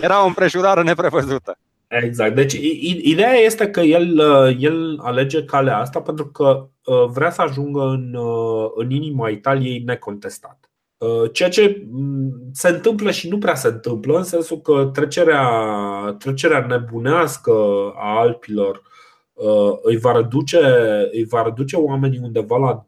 era 0.00 0.22
o 0.22 0.26
împrejurare 0.26 0.82
neprevăzută. 0.82 1.58
Exact. 1.88 2.34
Deci 2.34 2.52
ideea 3.02 3.34
este 3.34 3.70
că 3.70 3.80
el, 3.80 4.18
el 4.58 4.98
alege 5.02 5.44
calea 5.44 5.78
asta 5.78 6.00
pentru 6.00 6.26
că 6.26 6.68
uh, 6.84 7.04
vrea 7.08 7.30
să 7.30 7.42
ajungă 7.42 7.82
în, 7.82 8.14
uh, 8.14 8.70
în 8.74 8.90
inima 8.90 9.28
Italiei 9.28 9.78
necontestat. 9.78 10.70
Uh, 10.96 11.32
ceea 11.32 11.48
ce 11.48 11.86
mm, 11.90 12.50
se 12.52 12.68
întâmplă 12.68 13.10
și 13.10 13.28
nu 13.28 13.38
prea 13.38 13.54
se 13.54 13.68
întâmplă, 13.68 14.16
în 14.16 14.24
sensul 14.24 14.60
că 14.60 14.90
trecerea, 14.92 15.48
trecerea 16.18 16.66
nebunească 16.66 17.52
a 17.96 18.18
Alpilor 18.18 18.82
Uh, 19.36 19.78
îi 19.82 19.96
va 19.96 20.12
reduce, 20.12 20.58
îi 21.12 21.24
va 21.24 21.42
reduce 21.42 21.76
oamenii 21.76 22.20
undeva 22.22 22.56
la 22.56 22.86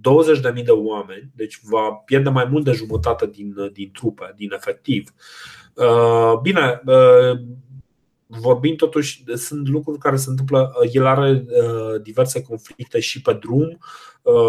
20.000 0.00 0.56
uh, 0.56 0.64
de 0.64 0.70
oameni, 0.70 1.30
deci 1.34 1.60
va 1.62 1.90
pierde 2.04 2.28
mai 2.28 2.48
mult 2.50 2.64
de 2.64 2.72
jumătate 2.72 3.26
din, 3.26 3.54
din 3.72 3.90
trupe, 3.92 4.34
din 4.36 4.52
efectiv. 4.52 5.12
Uh, 5.14 5.65
bine, 6.42 6.82
vorbim 8.26 8.76
totuși, 8.76 9.24
sunt 9.34 9.68
lucruri 9.68 9.98
care 9.98 10.16
se 10.16 10.30
întâmplă. 10.30 10.72
El 10.92 11.06
are 11.06 11.44
diverse 12.02 12.42
conflicte 12.42 13.00
și 13.00 13.22
pe 13.22 13.32
drum, 13.32 13.78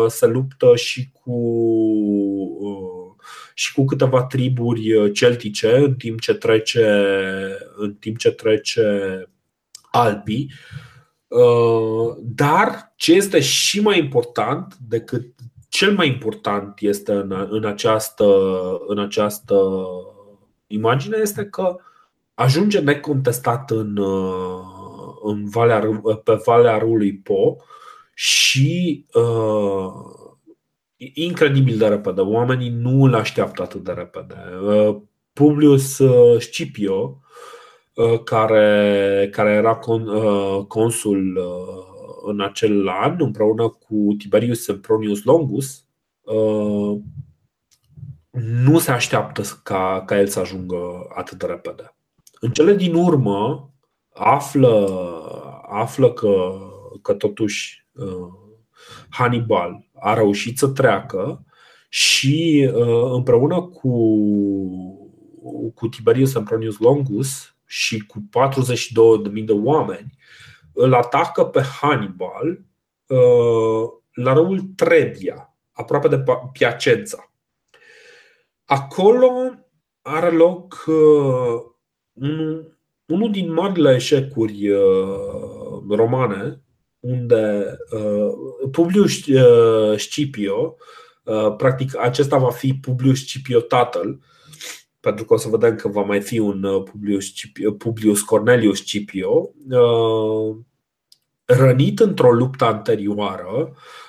se 0.07 0.25
luptă 0.25 0.75
și 0.75 1.09
cu 1.11 1.37
și 3.53 3.73
cu 3.73 3.85
câteva 3.85 4.23
triburi 4.23 5.11
celtice 5.11 5.75
în 5.77 5.95
timp 5.95 6.19
ce 6.19 6.33
trece 6.33 7.03
în 7.75 7.93
timp 7.93 8.17
ce 8.17 8.31
trece 8.31 8.83
Alpii. 9.91 10.51
Uh, 11.27 12.17
dar 12.21 12.93
ce 12.95 13.13
este 13.13 13.39
și 13.39 13.81
mai 13.81 13.99
important 13.99 14.77
decât 14.87 15.25
cel 15.69 15.93
mai 15.93 16.07
important 16.07 16.79
este 16.79 17.11
în, 17.11 17.47
în, 17.49 17.65
această, 17.65 18.25
în 18.87 18.99
această 18.99 19.55
imagine 20.67 21.17
este 21.21 21.45
că 21.45 21.75
ajunge 22.33 22.79
necontestat 22.79 23.71
în, 23.71 23.97
uh, 23.97 24.59
în 25.23 25.49
valea, 25.49 26.01
pe 26.23 26.41
Valea 26.45 26.77
Râului 26.77 27.13
Po 27.13 27.55
și 28.13 29.05
uh, 29.13 29.91
incredibil 31.13 31.77
de 31.77 31.87
repede. 31.87 32.21
Oamenii 32.21 32.69
nu 32.69 33.03
îl 33.03 33.15
așteaptă 33.15 33.61
atât 33.61 33.83
de 33.83 33.91
repede. 33.91 34.35
Uh, 34.63 34.97
Publius 35.33 36.01
Scipio 36.39 37.21
Uh, 37.97 38.23
care, 38.23 39.29
care 39.31 39.49
era 39.49 39.75
con, 39.75 40.07
uh, 40.07 40.65
consul 40.67 41.37
uh, 41.37 42.29
în 42.31 42.41
acel 42.41 42.87
an, 42.87 43.15
împreună 43.19 43.67
cu 43.67 44.15
Tiberius 44.17 44.63
Sempronius 44.63 45.23
Longus, 45.23 45.85
nu 48.39 48.79
se 48.79 48.91
așteaptă 48.91 49.41
ca, 49.63 50.03
ca 50.05 50.19
el 50.19 50.27
să 50.27 50.39
ajungă 50.39 51.07
atât 51.15 51.37
de 51.37 51.45
repede. 51.45 51.95
În 52.39 52.51
cele 52.51 52.75
din 52.75 52.93
urmă 52.93 53.71
află, 54.13 54.89
află 55.69 56.13
că, 56.13 56.59
că 57.01 57.13
totuși 57.13 57.87
uh, 57.93 58.27
Hannibal 59.09 59.87
a 59.93 60.13
reușit 60.13 60.57
să 60.57 60.67
treacă 60.67 61.45
și 61.89 62.69
uh, 62.73 63.11
împreună 63.11 63.61
cu, 63.61 63.91
cu 65.73 65.87
Tiberius 65.87 66.31
Sempronius 66.31 66.77
Longus 66.77 67.55
și 67.65 68.05
cu 68.05 68.29
42.000 69.33 69.45
de 69.45 69.51
oameni 69.51 70.17
îl 70.73 70.93
atacă 70.93 71.45
pe 71.45 71.61
Hannibal 71.61 72.61
uh, 73.07 73.89
la 74.13 74.33
râul 74.33 74.61
Trebia, 74.75 75.55
aproape 75.71 76.07
de 76.07 76.23
Piacenza. 76.51 77.26
Acolo 78.69 79.55
are 80.01 80.29
loc 80.31 80.83
uh, 80.87 81.61
unul, 82.13 82.77
unul 83.05 83.31
din 83.31 83.53
marile 83.53 83.95
eșecuri 83.95 84.69
uh, 84.69 85.81
romane, 85.89 86.61
unde 86.99 87.77
uh, 87.91 88.69
Publius 88.71 89.25
uh, 89.25 89.99
Scipio, 89.99 90.75
uh, 91.23 91.55
practic 91.55 91.97
acesta 91.97 92.37
va 92.37 92.49
fi 92.49 92.73
Publius 92.73 93.19
Scipio 93.19 93.59
tatăl, 93.59 94.19
pentru 94.99 95.25
că 95.25 95.33
o 95.33 95.37
să 95.37 95.49
vedem 95.49 95.75
că 95.75 95.87
va 95.87 96.01
mai 96.01 96.21
fi 96.21 96.39
un 96.39 96.63
uh, 96.63 96.83
Publius, 96.83 97.25
Scipio, 97.25 97.71
Publius 97.71 98.21
Cornelius 98.21 98.77
Scipio, 98.77 99.49
uh, 99.69 100.55
rănit 101.45 101.99
într-o 101.99 102.31
luptă 102.31 102.65
anterioară, 102.65 103.47
Uh, 103.47 104.06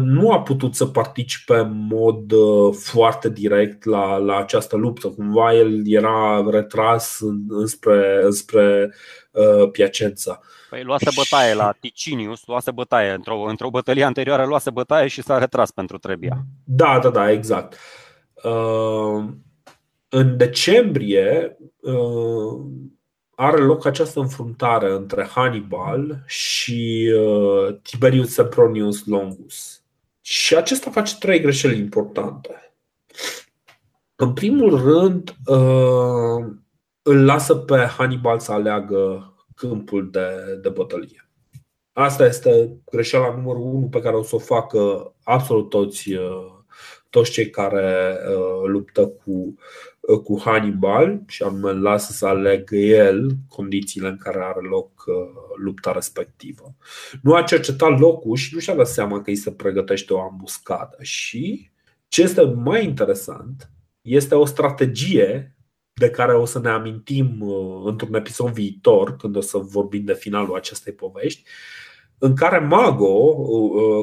nu 0.00 0.32
a 0.32 0.40
putut 0.40 0.74
să 0.74 0.86
participe 0.86 1.54
în 1.54 1.86
mod 1.90 2.32
uh, 2.32 2.74
foarte 2.74 3.30
direct 3.30 3.84
la, 3.84 4.16
la 4.16 4.36
această 4.36 4.76
luptă. 4.76 5.08
Cumva 5.08 5.54
el 5.54 5.80
era 5.84 6.44
retras 6.50 7.20
înspre, 7.48 8.20
înspre 8.24 8.94
uh, 9.30 9.70
Piacenza. 9.70 10.40
Păi 10.70 10.82
luase 10.82 11.10
bătaie 11.14 11.54
la 11.54 11.74
Ticinius, 11.80 12.46
luase 12.46 12.70
bătaie 12.70 13.10
într-o, 13.10 13.40
într-o 13.40 13.70
bătălie 13.70 14.04
anterioară, 14.04 14.46
luase 14.46 14.70
bătaie 14.70 15.08
și 15.08 15.22
s-a 15.22 15.38
retras 15.38 15.70
pentru 15.70 15.98
Trebia. 15.98 16.44
Da, 16.64 16.98
da, 17.02 17.10
da, 17.10 17.30
exact. 17.30 17.76
Uh, 18.42 19.24
în 20.08 20.36
decembrie, 20.36 21.56
uh, 21.80 22.60
are 23.40 23.60
loc 23.60 23.86
această 23.86 24.20
înfruntare 24.20 24.92
între 24.92 25.24
Hannibal 25.24 26.22
și 26.26 27.12
uh, 27.16 27.76
Tiberius 27.82 28.32
Sempronius 28.32 29.06
Longus. 29.06 29.82
Și 30.20 30.56
acesta 30.56 30.90
face 30.90 31.16
trei 31.18 31.40
greșeli 31.40 31.78
importante. 31.78 32.74
În 34.14 34.32
primul 34.32 34.82
rând, 34.82 35.36
uh, 35.46 36.46
îl 37.02 37.24
lasă 37.24 37.54
pe 37.54 37.76
Hannibal 37.76 38.38
să 38.38 38.52
aleagă 38.52 39.34
câmpul 39.54 40.10
de, 40.10 40.58
de 40.62 40.68
bătălie. 40.68 41.28
Asta 41.92 42.24
este 42.24 42.76
greșeala 42.90 43.34
numărul 43.36 43.62
unu 43.62 43.88
pe 43.88 44.00
care 44.00 44.16
o 44.16 44.22
să 44.22 44.34
o 44.34 44.38
facă 44.38 45.12
absolut 45.22 45.68
toți, 45.68 46.12
uh, 46.12 46.59
toți 47.10 47.30
cei 47.30 47.50
care 47.50 48.16
luptă 48.66 49.06
cu 49.06 49.54
Uh, 50.00 50.18
cu 50.18 50.40
Hannibal 50.40 51.22
și 51.26 51.42
anume 51.42 51.72
lasă 51.72 52.12
să 52.12 52.26
alegă 52.26 52.76
el 52.76 53.30
condițiile 53.48 54.08
în 54.08 54.16
care 54.16 54.38
are 54.42 54.60
loc 54.60 55.04
uh, 55.06 55.14
lupta 55.62 55.92
respectivă. 55.92 56.74
Nu 57.22 57.34
a 57.34 57.42
cercetat 57.42 57.98
locul 57.98 58.36
și 58.36 58.54
nu 58.54 58.60
și-a 58.60 58.74
dat 58.74 58.86
seama 58.86 59.22
că 59.22 59.30
îi 59.30 59.36
se 59.36 59.52
pregătește 59.52 60.12
o 60.12 60.20
ambuscadă 60.20 60.96
și 61.00 61.70
ce 62.08 62.22
este 62.22 62.42
mai 62.42 62.84
interesant 62.84 63.70
este 64.00 64.34
o 64.34 64.44
strategie 64.44 65.56
de 65.92 66.10
care 66.10 66.34
o 66.34 66.44
să 66.44 66.60
ne 66.60 66.68
amintim 66.68 67.40
uh, 67.40 67.82
într-un 67.84 68.14
episod 68.14 68.52
viitor, 68.52 69.16
când 69.16 69.36
o 69.36 69.40
să 69.40 69.58
vorbim 69.58 70.04
de 70.04 70.14
finalul 70.14 70.56
acestei 70.56 70.92
povești, 70.92 71.42
în 72.22 72.34
care 72.34 72.58
Mago, 72.58 73.34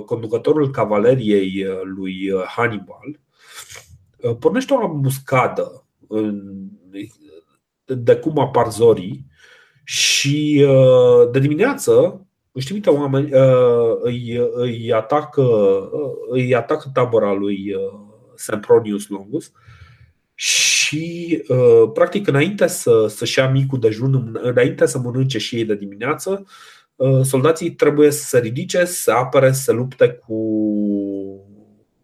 conducătorul 0.06 0.72
cavaleriei 0.72 1.66
lui 1.84 2.32
Hannibal, 2.56 3.20
pornește 4.40 4.74
o 4.74 4.80
ambuscadă 4.80 5.86
de 7.86 8.16
cum 8.16 8.40
apar 8.40 8.72
zorii 8.72 9.26
și 9.84 10.66
uh, 10.68 11.30
de 11.32 11.40
dimineață 11.40 12.22
își 12.52 12.66
trimite 12.66 12.90
oameni, 12.90 13.34
uh, 13.34 13.98
îi, 14.02 14.50
îi, 14.52 14.94
atacă, 14.94 15.42
uh, 15.42 16.12
îi 16.30 16.56
atacă 16.56 16.90
tabăra 16.94 17.34
lui 17.34 17.76
Sempronius 18.36 19.08
Longus 19.08 19.52
și 20.34 21.44
practic 21.94 22.28
înainte 22.28 22.68
să, 22.68 23.06
să-și 23.10 23.40
ia 23.40 23.50
micul 23.50 23.80
dejun, 23.80 24.40
înainte 24.42 24.86
să 24.86 25.00
mănânce 25.00 25.38
și 25.38 25.56
ei 25.56 25.66
de 25.66 25.76
dimineață, 25.76 26.46
soldații 27.24 27.72
trebuie 27.72 28.12
să 28.12 28.24
se 28.24 28.40
ridice, 28.40 28.86
să 28.86 29.12
apere, 29.12 29.52
să 29.52 29.72
lupte 29.72 30.10
cu, 30.10 30.36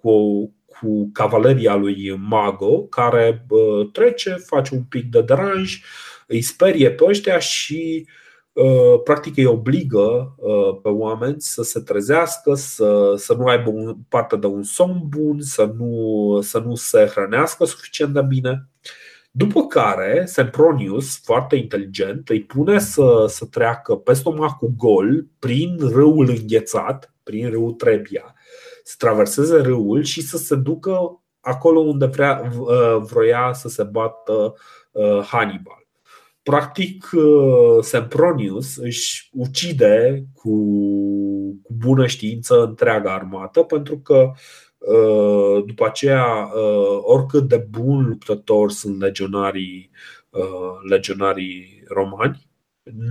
cu, 0.02 0.44
cu 0.80 1.10
cavaleria 1.14 1.76
lui 1.76 2.16
Mago, 2.18 2.82
care 2.82 3.46
trece, 3.92 4.32
face 4.46 4.76
un 4.76 4.84
pic 4.84 5.12
de 5.12 5.22
deranj, 5.22 5.84
îi 6.28 6.42
sperie 6.42 6.92
pe 6.92 7.06
ăștia 7.06 7.40
și 7.40 8.08
practic 9.04 9.38
îi 9.38 9.46
obligă 9.46 10.36
pe 10.82 10.90
oameni 10.90 11.36
să 11.38 11.64
se 11.64 11.80
trezească, 11.80 12.54
să, 12.54 13.14
să 13.16 13.34
nu 13.34 13.46
aibă 13.46 13.98
parte 14.10 14.36
de 14.36 14.48
un 14.48 14.64
somn 14.64 15.02
bun, 15.08 15.42
să 15.42 15.74
nu, 15.78 16.40
să 16.42 16.60
nu 16.60 16.76
se 16.76 17.06
hrănească 17.06 17.66
suficient 17.66 18.14
de 18.14 18.22
bine. 18.22 18.68
După 19.36 19.66
care, 19.68 20.26
Sempronius, 20.26 21.18
foarte 21.18 21.56
inteligent, 21.56 22.30
îi 22.30 22.44
pune 22.44 22.80
să, 22.80 23.26
să 23.28 23.46
treacă 23.46 23.96
pe 23.96 24.14
stomacul 24.14 24.74
gol 24.78 25.28
prin 25.40 25.78
râul 25.80 26.30
înghețat, 26.30 27.14
prin 27.24 27.50
râul 27.50 27.72
Trebia, 27.72 28.36
să 28.84 28.96
traverseze 28.98 29.58
râul 29.58 30.04
și 30.04 30.22
să 30.22 30.38
se 30.38 30.56
ducă 30.56 31.22
acolo 31.40 31.80
unde 31.80 32.06
vrea, 32.06 32.52
uh, 32.60 32.98
vroia 33.02 33.54
să 33.54 33.68
se 33.68 33.84
bată 33.84 34.54
uh, 34.92 35.20
Hannibal. 35.26 35.88
Practic, 36.44 37.10
uh, 37.14 37.82
Sempronius 37.82 38.78
își 38.78 39.30
ucide 39.32 40.26
cu, 40.34 40.50
cu 41.64 41.74
bună 41.78 42.08
știință 42.08 42.64
întreaga 42.64 43.14
armată 43.14 43.62
pentru 43.62 43.98
că 44.00 44.32
după 45.66 45.86
aceea, 45.86 46.52
oricât 47.02 47.48
de 47.48 47.68
bun 47.70 48.08
luptător 48.08 48.72
sunt 48.72 49.00
legionarii, 49.00 49.90
legionarii 50.90 51.84
romani, 51.88 52.48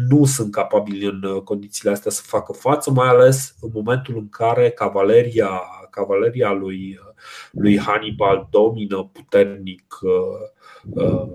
nu 0.09 0.25
sunt 0.25 0.53
capabili 0.53 1.05
în 1.05 1.23
uh, 1.23 1.43
condițiile 1.43 1.91
astea 1.91 2.11
să 2.11 2.23
facă 2.25 2.53
față, 2.53 2.91
mai 2.91 3.09
ales 3.09 3.57
în 3.61 3.71
momentul 3.73 4.17
în 4.17 4.29
care 4.29 4.71
cavaleria, 4.71 5.61
cavaleria 5.91 6.53
lui, 6.53 6.99
uh, 7.01 7.15
lui 7.53 7.79
Hannibal 7.79 8.49
domină 8.51 9.11
puternic 9.13 9.99
uh, 10.01 11.03
uh, 11.05 11.29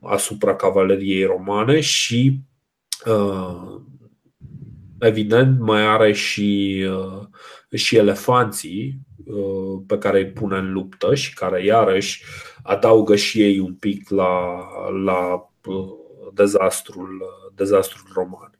asupra 0.00 0.56
cavaleriei 0.56 1.24
romane 1.24 1.80
și 1.80 2.40
uh, 3.06 3.80
evident 5.00 5.60
mai 5.60 5.86
are 5.86 6.12
și, 6.12 6.84
uh, 6.90 7.78
și 7.78 7.96
elefanții 7.96 9.00
pe 9.86 9.98
care 9.98 10.18
îi 10.18 10.30
pune 10.30 10.56
în 10.56 10.72
luptă 10.72 11.14
și 11.14 11.34
care 11.34 11.64
iarăși 11.64 12.24
adaugă 12.62 13.16
și 13.16 13.42
ei 13.42 13.58
un 13.58 13.74
pic 13.74 14.08
la, 14.08 14.58
la 15.04 15.50
dezastrul, 16.34 17.22
dezastrul 17.54 18.10
roman. 18.14 18.57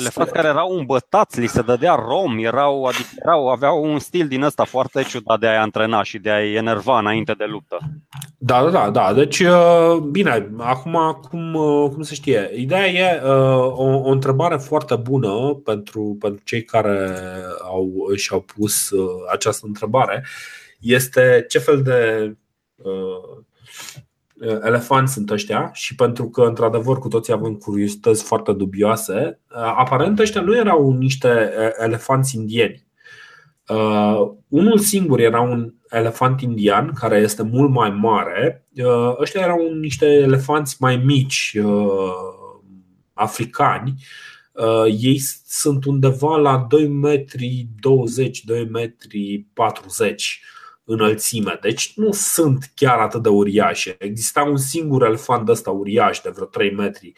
Elefanți 0.00 0.32
care 0.32 0.48
erau 0.48 0.78
îmbătați, 0.78 1.40
li 1.40 1.46
se 1.46 1.62
dădea 1.62 1.94
rom, 1.94 2.38
erau, 2.38 2.84
adică 2.84 3.08
erau, 3.24 3.48
aveau 3.48 3.84
un 3.84 3.98
stil 3.98 4.28
din 4.28 4.42
ăsta 4.42 4.64
foarte 4.64 5.02
ciudat 5.02 5.40
de 5.40 5.46
a-i 5.46 5.56
antrena 5.56 6.02
și 6.02 6.18
de 6.18 6.30
a-i 6.30 6.54
enerva 6.54 6.98
înainte 6.98 7.32
de 7.32 7.44
luptă. 7.44 7.78
Da, 8.38 8.62
da, 8.62 8.70
da, 8.70 8.90
da. 8.90 9.12
Deci, 9.12 9.38
uh, 9.38 9.96
bine, 10.10 10.50
acum 10.58 11.20
cum, 11.28 11.54
uh, 11.54 11.90
cum 11.90 12.02
se 12.02 12.14
știe? 12.14 12.50
Ideea 12.54 12.86
e 12.86 13.20
uh, 13.24 13.30
o, 13.58 14.00
o 14.02 14.10
întrebare 14.10 14.56
foarte 14.56 14.96
bună 14.96 15.60
pentru, 15.64 16.16
pentru 16.20 16.44
cei 16.44 16.64
care 16.64 17.16
au, 17.62 17.90
și-au 18.16 18.40
pus 18.40 18.90
această 19.32 19.66
întrebare. 19.66 20.24
Este 20.80 21.44
ce 21.48 21.58
fel 21.58 21.82
de 21.82 22.32
Uh, 22.82 23.44
elefanți 24.40 25.12
sunt 25.12 25.30
ăștia 25.30 25.70
și 25.72 25.94
pentru 25.94 26.28
că, 26.28 26.42
într-adevăr, 26.42 26.98
cu 26.98 27.08
toții 27.08 27.32
avem 27.32 27.54
curiozități 27.54 28.24
foarte 28.24 28.52
dubioase, 28.52 29.40
uh, 29.50 29.74
aparent 29.76 30.18
ăștia 30.18 30.40
nu 30.40 30.56
erau 30.56 30.92
niște 30.92 31.28
uh, 31.28 31.84
elefanți 31.84 32.36
indieni. 32.36 32.86
Uh, 33.68 34.30
unul 34.48 34.78
singur 34.78 35.20
era 35.20 35.40
un 35.40 35.74
elefant 35.90 36.40
indian 36.40 36.92
care 36.92 37.16
este 37.16 37.42
mult 37.42 37.70
mai 37.70 37.90
mare. 37.90 38.66
Uh, 38.76 39.20
ăștia 39.20 39.40
erau 39.40 39.74
niște 39.80 40.06
elefanți 40.06 40.76
mai 40.78 40.96
mici, 40.96 41.56
uh, 41.64 42.12
africani. 43.12 43.94
Uh, 44.52 44.84
ei 45.00 45.18
sunt 45.46 45.84
undeva 45.84 46.36
la 46.36 46.66
2,20 46.66 46.88
m, 46.88 47.06
2,40 47.06 48.68
m 48.68 48.78
înălțime, 50.84 51.58
deci 51.60 51.92
nu 51.96 52.12
sunt 52.12 52.70
chiar 52.74 52.98
atât 52.98 53.22
de 53.22 53.28
uriașe. 53.28 53.96
Exista 53.98 54.42
un 54.42 54.56
singur 54.56 55.02
elefant 55.02 55.48
ăsta 55.48 55.70
uriaș 55.70 56.20
de 56.20 56.30
vreo 56.30 56.46
3 56.46 56.74
metri, 56.74 57.12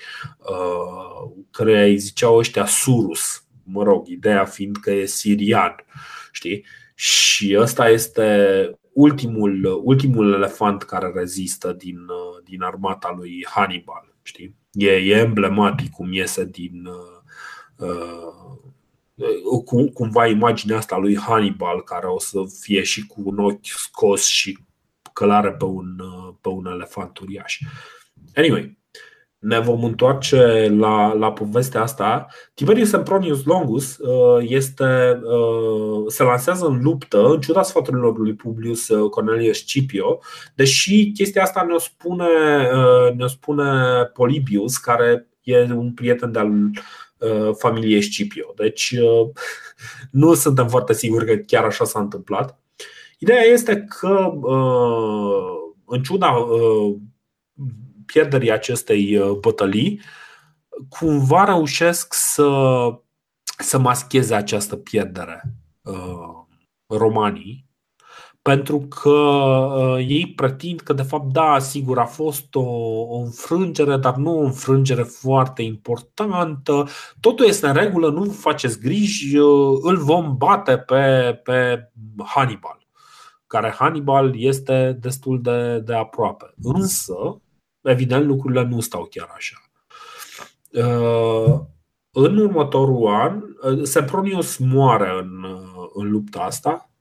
care 1.51 1.85
îi 1.85 1.98
ziceau 1.98 2.37
ăștia 2.37 2.66
Surus, 2.66 3.44
mă 3.64 3.83
rog, 3.83 4.07
ideea 4.07 4.44
fiind 4.44 4.77
că 4.77 4.90
e 4.90 5.05
sirian, 5.05 5.75
știi? 6.33 6.64
Și 6.94 7.57
ăsta 7.59 7.88
este 7.88 8.70
ultimul, 8.92 9.81
ultimul 9.85 10.33
elefant 10.33 10.83
care 10.83 11.12
rezistă 11.14 11.72
din, 11.72 11.98
din 12.44 12.62
armata 12.62 13.14
lui 13.16 13.46
Hannibal. 13.48 14.14
Știi? 14.22 14.57
E, 14.72 14.90
e 14.90 15.18
emblematic 15.18 15.90
cum 15.90 16.12
iese 16.12 16.44
din 16.44 16.87
uh, 16.87 17.22
cum, 19.64 19.87
cumva 19.87 20.26
imaginea 20.26 20.76
asta 20.76 20.96
lui 20.96 21.18
Hannibal 21.18 21.82
care 21.82 22.06
o 22.06 22.18
să 22.18 22.38
fie 22.61 22.82
și 22.82 23.06
cu 23.06 23.22
un 23.24 23.38
ochi 23.38 23.64
scos 23.64 24.24
și 24.24 24.58
călare 25.12 25.52
pe 25.52 25.64
un, 25.64 25.96
pe 26.40 26.48
un 26.48 26.66
elefant 26.66 27.18
uriaș. 27.18 27.58
Anyway, 28.35 28.80
ne 29.42 29.58
vom 29.58 29.85
întoarce 29.85 30.68
la, 30.78 31.12
la 31.12 31.32
povestea 31.32 31.82
asta. 31.82 32.26
Tiberius 32.54 32.88
Sempronius 32.88 33.44
Longus 33.44 33.96
uh, 33.96 34.44
este, 34.48 35.20
uh, 35.22 36.04
se 36.06 36.22
lansează 36.22 36.66
în 36.66 36.82
luptă, 36.82 37.26
în 37.26 37.40
ciuda 37.40 37.62
sfaturilor 37.62 38.18
lui 38.18 38.35
Publius 38.35 38.88
uh, 38.88 39.11
Cornelius 39.11 39.56
Scipio, 39.56 40.18
deși 40.54 41.12
chestia 41.12 41.42
asta 41.42 41.62
ne-o 41.62 41.78
spune, 41.78 42.26
ne-o 43.16 43.26
spune 43.26 43.64
Polybius, 44.12 44.76
care 44.76 45.28
e 45.42 45.72
un 45.72 45.92
prieten 45.92 46.32
de-al 46.32 46.50
familiei 47.58 48.02
Scipio. 48.02 48.52
Deci 48.56 48.94
nu 50.11 50.35
suntem 50.35 50.68
foarte 50.68 50.92
siguri 50.92 51.26
că 51.26 51.37
chiar 51.37 51.64
așa 51.64 51.85
s-a 51.85 52.00
întâmplat. 52.00 52.58
Ideea 53.18 53.42
este 53.42 53.85
că, 53.88 54.32
în 55.87 56.02
ciuda 56.02 56.46
pierderii 58.12 58.52
acestei 58.52 59.16
uh, 59.16 59.30
bătălii, 59.30 60.00
cumva 60.88 61.44
reușesc 61.44 62.14
să, 62.14 62.50
să 63.58 63.78
mascheze 63.78 64.35
această 64.35 64.76
pierdere 64.76 65.54
uh, 65.82 66.56
romanii, 66.87 67.66
pentru 68.42 68.78
că 68.78 69.09
uh, 69.09 69.96
ei 70.09 70.33
pretind 70.37 70.81
că, 70.81 70.92
de 70.92 71.02
fapt, 71.02 71.33
da, 71.33 71.59
sigur, 71.59 71.98
a 71.98 72.05
fost 72.05 72.55
o, 72.55 72.68
o 73.09 73.18
înfrângere, 73.18 73.96
dar 73.96 74.14
nu 74.14 74.38
o 74.38 74.42
înfrângere 74.42 75.02
foarte 75.02 75.62
importantă. 75.62 76.88
Totul 77.20 77.46
este 77.46 77.66
în 77.66 77.74
regulă, 77.74 78.11
nu 78.11 78.24
faceți 78.24 78.81
griji, 78.81 79.37
îl 79.83 79.96
vom 79.96 80.37
bate 80.37 80.78
pe, 80.78 81.40
pe 81.42 81.90
Hannibal 82.24 82.81
care 83.52 83.74
Hannibal 83.78 84.33
este 84.37 84.98
destul 85.00 85.42
de, 85.42 85.78
de 85.78 85.94
aproape. 85.94 86.55
Însă, 86.62 87.42
evident 87.81 88.24
lucrurile 88.24 88.62
nu 88.62 88.81
stau 88.81 89.09
chiar 89.11 89.33
așa. 89.37 89.57
Uh, 90.70 91.61
în 92.11 92.37
următorul 92.37 93.07
an, 93.07 93.42
uh, 93.62 93.83
Sempronius 93.83 94.57
moare 94.57 95.11
în, 95.22 95.42
uh, 95.42 95.88
în 95.94 96.11
lupta 96.11 96.40
asta 96.40 96.91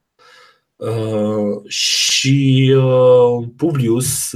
și 1.67 2.75
Publius, 3.55 4.35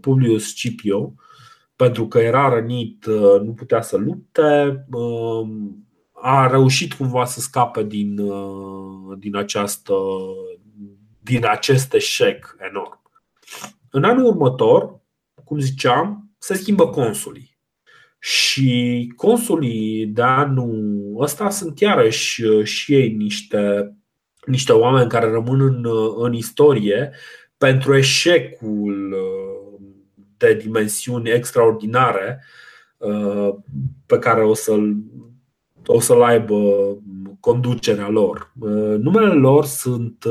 Publius 0.00 0.48
Scipio, 0.48 1.14
pentru 1.76 2.08
că 2.08 2.18
era 2.18 2.48
rănit, 2.48 3.06
nu 3.44 3.52
putea 3.52 3.82
să 3.82 3.96
lupte, 3.96 4.86
a 6.12 6.46
reușit 6.46 6.92
cumva 6.92 7.24
să 7.24 7.40
scape 7.40 7.82
din, 7.82 8.20
din, 9.18 9.36
această, 9.36 9.94
din 11.20 11.46
acest 11.46 11.94
eșec 11.94 12.56
enorm. 12.70 13.02
În 13.90 14.04
anul 14.04 14.24
următor, 14.24 15.00
cum 15.44 15.58
ziceam, 15.58 16.30
se 16.38 16.54
schimbă 16.54 16.88
consulii. 16.88 17.58
Și 18.18 19.12
consulii 19.16 20.06
de 20.06 20.22
anul 20.22 21.16
ăsta 21.18 21.50
sunt 21.50 21.80
iarăși 21.80 22.42
și 22.62 22.94
ei 22.94 23.12
niște, 23.12 23.94
niște 24.46 24.72
oameni 24.72 25.08
care 25.08 25.30
rămân 25.30 25.60
în, 25.60 25.86
în 26.16 26.32
istorie 26.32 27.10
pentru 27.56 27.96
eșecul 27.96 29.16
de 30.36 30.54
dimensiuni 30.54 31.30
extraordinare 31.30 32.44
pe 34.06 34.18
care 34.18 34.44
o 34.44 34.54
să-l, 34.54 34.96
o 35.86 36.00
să-l 36.00 36.22
aibă 36.22 36.62
conducerea 37.40 38.08
lor. 38.08 38.52
Numele 38.98 39.34
lor 39.34 39.64
sunt 39.64 40.24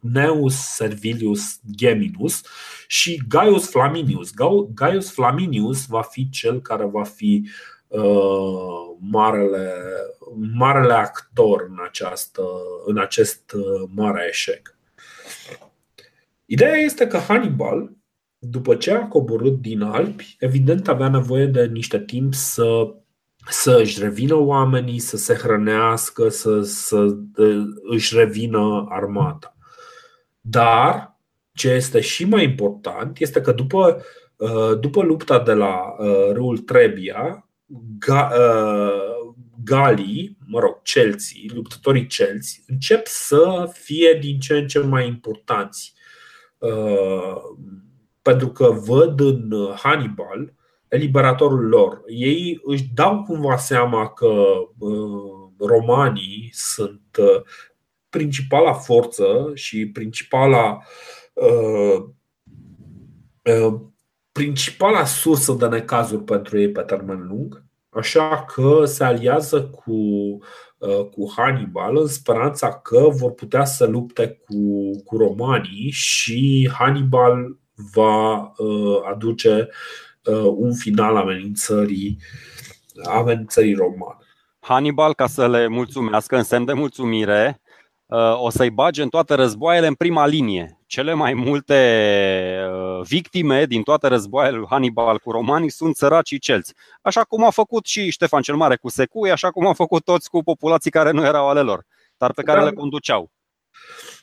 Neus 0.00 0.54
Servilius 0.54 1.60
Geminus 1.76 2.40
și 2.86 3.22
Gaius 3.28 3.70
Flaminius. 3.70 4.30
Gaius 4.74 5.12
Flaminius 5.12 5.86
va 5.86 6.02
fi 6.02 6.28
cel 6.30 6.60
care 6.60 6.84
va 6.84 7.02
fi 7.02 7.42
uh, 7.44 7.79
marele, 8.98 9.72
marele 10.54 10.92
actor 10.92 11.66
în, 11.68 11.78
această, 11.84 12.42
în 12.86 12.98
acest 12.98 13.52
uh, 13.52 13.88
mare 13.94 14.26
eșec. 14.28 14.76
Ideea 16.44 16.76
este 16.76 17.06
că 17.06 17.16
Hannibal, 17.16 17.90
după 18.38 18.74
ce 18.74 18.92
a 18.92 19.06
coborât 19.06 19.60
din 19.60 19.82
Alpi, 19.82 20.36
evident 20.38 20.88
avea 20.88 21.08
nevoie 21.08 21.46
de 21.46 21.66
niște 21.66 22.00
timp 22.00 22.34
să 22.34 22.94
să 23.48 23.78
își 23.80 24.00
revină 24.00 24.34
oamenii, 24.34 24.98
să 24.98 25.16
se 25.16 25.34
hrănească, 25.34 26.28
să, 26.28 26.60
să 26.60 27.16
își 27.82 28.16
revină 28.16 28.86
armata. 28.88 29.56
Dar 30.40 31.18
ce 31.52 31.70
este 31.70 32.00
și 32.00 32.24
mai 32.24 32.44
important 32.44 33.18
este 33.18 33.40
că 33.40 33.52
după, 33.52 34.02
uh, 34.36 34.78
după 34.80 35.02
lupta 35.02 35.38
de 35.38 35.52
la 35.52 35.94
uh, 35.98 36.30
râul 36.32 36.58
Trebia, 36.58 37.49
uh, 38.08 39.34
Galii, 39.64 40.36
mă 40.46 40.60
rog, 40.60 40.82
celții, 40.82 41.50
luptătorii 41.54 42.06
celți, 42.06 42.64
încep 42.66 43.06
să 43.06 43.70
fie 43.72 44.18
din 44.20 44.40
ce 44.40 44.54
în 44.54 44.66
ce 44.66 44.78
mai 44.78 45.06
importanți. 45.06 45.94
Pentru 48.22 48.48
că 48.48 48.70
văd 48.70 49.20
în 49.20 49.52
Hannibal 49.76 50.54
eliberatorul 50.88 51.68
lor. 51.68 52.02
Ei 52.06 52.60
își 52.64 52.84
dau 52.94 53.22
cumva 53.22 53.56
seama 53.56 54.08
că 54.08 54.44
romanii 55.58 56.48
sunt 56.52 57.18
principala 58.10 58.72
forță 58.72 59.50
și 59.54 59.86
principala 59.86 60.78
uh, 61.32 62.04
uh, 63.44 63.80
principala 64.40 65.04
sursă 65.04 65.52
de 65.52 65.66
necazuri 65.66 66.22
pentru 66.22 66.58
ei 66.58 66.70
pe 66.70 66.80
termen 66.80 67.26
lung, 67.28 67.64
așa 67.88 68.44
că 68.54 68.84
se 68.84 69.04
aliază 69.04 69.62
cu, 69.64 69.92
uh, 70.78 71.04
cu 71.10 71.32
Hannibal 71.36 71.96
în 71.96 72.06
speranța 72.06 72.72
că 72.72 73.08
vor 73.08 73.32
putea 73.32 73.64
să 73.64 73.86
lupte 73.86 74.40
cu, 74.46 74.90
cu 75.04 75.16
romanii 75.16 75.90
și 75.90 76.70
Hannibal 76.72 77.58
va 77.92 78.36
uh, 78.36 79.00
aduce 79.10 79.68
uh, 80.24 80.52
un 80.56 80.74
final 80.74 81.16
amenințării, 81.16 82.18
amenințării 83.04 83.74
romane. 83.74 84.24
Hannibal, 84.60 85.14
ca 85.14 85.26
să 85.26 85.48
le 85.48 85.68
mulțumească 85.68 86.36
în 86.36 86.42
semn 86.42 86.64
de 86.64 86.72
mulțumire, 86.72 87.59
o 88.40 88.50
să-i 88.50 88.70
bage 88.70 89.02
în 89.02 89.08
toate 89.08 89.34
războaiele 89.34 89.86
în 89.86 89.94
prima 89.94 90.26
linie. 90.26 90.78
Cele 90.86 91.14
mai 91.14 91.34
multe 91.34 91.78
uh, 92.72 93.06
victime 93.06 93.64
din 93.64 93.82
toate 93.82 94.06
războaiele 94.06 94.56
lui 94.56 94.66
Hannibal 94.70 95.18
cu 95.18 95.30
romanii 95.30 95.70
sunt 95.70 95.96
săracii 95.96 96.38
celți. 96.38 96.74
Așa 97.02 97.22
cum 97.22 97.44
a 97.44 97.50
făcut 97.50 97.86
și 97.86 98.10
Ștefan 98.10 98.42
cel 98.42 98.54
Mare 98.54 98.76
cu 98.76 98.88
secui, 98.88 99.30
așa 99.30 99.50
cum 99.50 99.66
au 99.66 99.72
făcut 99.72 100.04
toți 100.04 100.30
cu 100.30 100.42
populații 100.42 100.90
care 100.90 101.10
nu 101.10 101.24
erau 101.24 101.48
ale 101.48 101.60
lor, 101.60 101.86
dar 102.16 102.32
pe 102.32 102.42
care 102.42 102.58
da. 102.58 102.64
le 102.64 102.72
conduceau. 102.72 103.30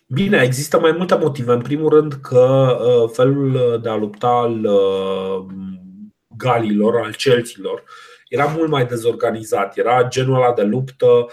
Bine, 0.08 0.41
există 0.43 0.80
mai 0.80 0.91
multe 0.91 1.15
motive. 1.15 1.52
În 1.52 1.62
primul 1.62 1.89
rând 1.89 2.13
că 2.13 2.78
uh, 2.82 3.10
felul 3.13 3.80
de 3.84 3.89
a 3.89 3.95
lupta 3.95 4.28
al 4.28 4.65
uh, 4.65 5.45
galilor, 6.38 7.02
al 7.04 7.13
celților, 7.13 7.84
era 8.28 8.45
mult 8.45 8.69
mai 8.69 8.86
dezorganizat. 8.86 9.78
Era 9.78 10.08
genul 10.08 10.36
ăla 10.36 10.54
de 10.54 10.63
luptă 10.63 11.06
uh, 11.06 11.26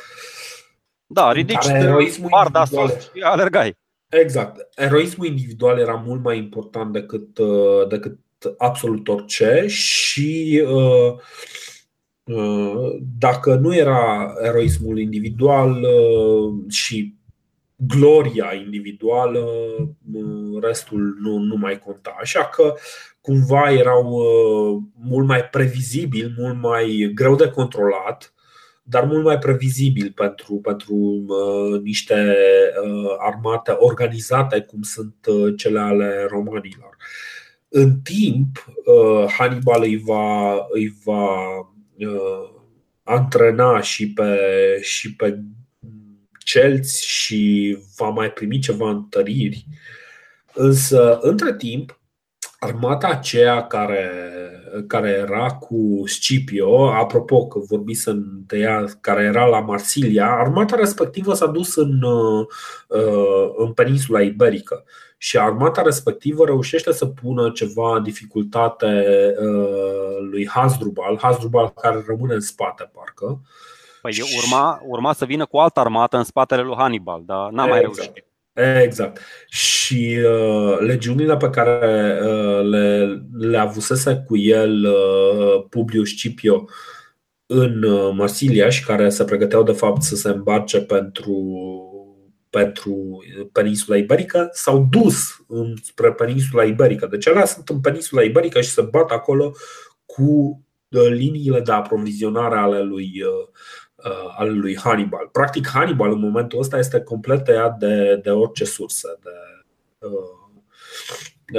da, 1.07 1.33
ridici 1.33 2.21
barda 2.31 2.65
sus 2.65 2.91
și 2.91 3.21
alergai. 3.23 3.77
Exact. 4.09 4.69
Eroismul 4.75 5.27
individual 5.27 5.79
era 5.79 6.03
mult 6.07 6.23
mai 6.23 6.39
important 6.39 6.93
decât, 6.93 7.39
uh, 7.39 7.89
decât 7.89 8.19
absolut 8.57 9.09
orice 9.09 9.65
și 9.67 10.63
uh, 10.67 11.13
uh, 12.25 12.97
dacă 13.19 13.55
nu 13.55 13.75
era 13.75 14.35
eroismul 14.43 14.99
individual 14.99 15.87
și 16.69 17.15
gloria 17.77 18.53
individuală, 18.65 19.49
restul 20.61 21.17
nu, 21.21 21.37
nu 21.39 21.57
mai 21.57 21.79
conta. 21.79 22.17
Așa 22.21 22.45
că 22.45 22.75
cumva 23.21 23.73
erau 23.73 24.23
mult 24.95 25.27
mai 25.27 25.45
previzibili, 25.45 26.35
mult 26.39 26.61
mai 26.61 27.11
greu 27.15 27.37
de 27.37 27.49
controlat 27.49 28.34
dar 28.87 29.05
mult 29.05 29.25
mai 29.25 29.39
previzibil 29.39 30.13
pentru, 30.13 30.55
pentru 30.55 30.95
uh, 31.27 31.81
niște 31.83 32.37
uh, 32.85 33.15
armate 33.19 33.71
organizate 33.71 34.61
cum 34.61 34.83
sunt 34.83 35.15
uh, 35.27 35.55
cele 35.57 35.81
ale 35.81 36.27
romanilor. 36.29 36.97
În 37.69 38.01
timp, 38.01 38.67
uh, 38.85 39.31
Hannibal 39.33 39.83
îi 39.83 39.97
va, 39.97 40.55
îi 40.71 40.95
va 41.05 41.59
uh, 41.99 42.51
antrena 43.03 43.81
și 43.81 44.13
pe, 44.13 44.39
și 44.83 45.15
pe 45.15 45.39
celți 46.39 47.07
și 47.07 47.79
va 47.97 48.09
mai 48.09 48.31
primi 48.31 48.59
ceva 48.59 48.91
întăriri. 48.91 49.67
Însă, 50.53 51.19
între 51.21 51.57
timp, 51.57 52.01
armata 52.65 53.07
aceea 53.07 53.63
care, 53.67 54.11
care 54.87 55.09
era 55.09 55.51
cu 55.51 56.03
Scipio, 56.07 56.91
apropo 56.91 57.47
că 57.47 57.59
vorbisem 57.69 58.25
de 58.47 58.59
ea, 58.59 58.85
care 59.01 59.23
era 59.23 59.45
la 59.45 59.61
Marsilia, 59.61 60.31
armata 60.31 60.77
respectivă 60.77 61.35
s-a 61.35 61.47
dus 61.47 61.77
în, 61.77 62.03
uh, 62.03 62.47
în 63.57 63.73
peninsula 63.73 64.21
iberică 64.21 64.85
și 65.17 65.39
armata 65.39 65.83
respectivă 65.83 66.45
reușește 66.45 66.93
să 66.93 67.07
pună 67.07 67.51
ceva 67.51 67.97
în 67.97 68.03
dificultate 68.03 69.05
uh, 69.41 70.17
lui 70.31 70.49
Hasdrubal, 70.49 71.19
Hasdrubal 71.21 71.69
care 71.69 72.05
rămâne 72.07 72.35
în 72.35 72.41
spate, 72.41 72.91
parcă. 72.95 73.41
Păi 74.03 74.23
urma, 74.45 74.81
urma 74.87 75.13
să 75.13 75.25
vină 75.25 75.47
cu 75.47 75.57
altă 75.57 75.81
armată 75.81 76.17
în 76.17 76.25
spatele 76.25 76.63
lui 76.63 76.75
Hannibal, 76.77 77.23
dar 77.25 77.51
n-a 77.51 77.67
mai 77.67 77.79
exact. 77.79 77.97
reușit. 77.97 78.25
Exact. 78.55 79.21
Și 79.49 80.19
uh, 80.25 80.79
legiunile 80.79 81.37
pe 81.37 81.51
care 81.51 82.19
uh, 82.23 82.69
le, 82.69 83.19
le 83.39 83.59
avusese 83.59 84.25
cu 84.27 84.37
el 84.37 84.85
uh, 84.85 85.65
Publius 85.69 86.09
Scipio 86.09 86.69
în 87.47 87.83
uh, 87.83 88.13
Marsilia 88.17 88.69
și 88.69 88.85
care 88.85 89.09
se 89.09 89.25
pregăteau 89.25 89.63
de 89.63 89.73
fapt 89.73 90.03
să 90.03 90.17
se 90.17 90.29
îmbarce 90.29 90.81
pentru, 90.81 91.59
pentru 92.51 93.25
peninsula 93.53 93.97
iberică, 93.97 94.49
s-au 94.53 94.87
dus 94.91 95.45
spre 95.83 96.13
peninsula 96.13 96.65
iberică. 96.65 97.07
Deci 97.07 97.29
alea 97.29 97.45
sunt 97.45 97.69
în 97.69 97.81
peninsula 97.81 98.23
iberică 98.23 98.61
și 98.61 98.71
se 98.71 98.83
bat 98.83 99.11
acolo 99.11 99.53
cu 100.07 100.63
uh, 100.89 101.09
liniile 101.09 101.61
de 101.61 101.73
aprovizionare 101.73 102.57
ale 102.57 102.83
lui 102.83 103.23
uh, 103.23 103.31
uh, 103.31 103.49
al 104.37 104.59
lui 104.59 104.77
Hannibal. 104.77 105.29
Practic, 105.33 105.69
Hannibal 105.69 106.13
în 106.13 106.21
momentul 106.21 106.59
ăsta 106.59 106.79
este 106.79 107.01
complet 107.01 107.45
tăiat 107.45 107.79
de, 107.79 108.21
de 108.23 108.31
orice 108.31 108.65
sursă, 108.65 109.19
de, 109.23 109.31
uh, 110.07 110.43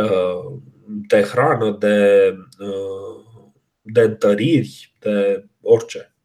uh, 0.03 0.59
de 0.85 1.21
hrană, 1.21 1.75
de, 1.79 2.29
uh, 2.59 3.43
de 3.81 4.01
întăriri, 4.01 4.93
de 4.99 5.45
orice. 5.61 6.15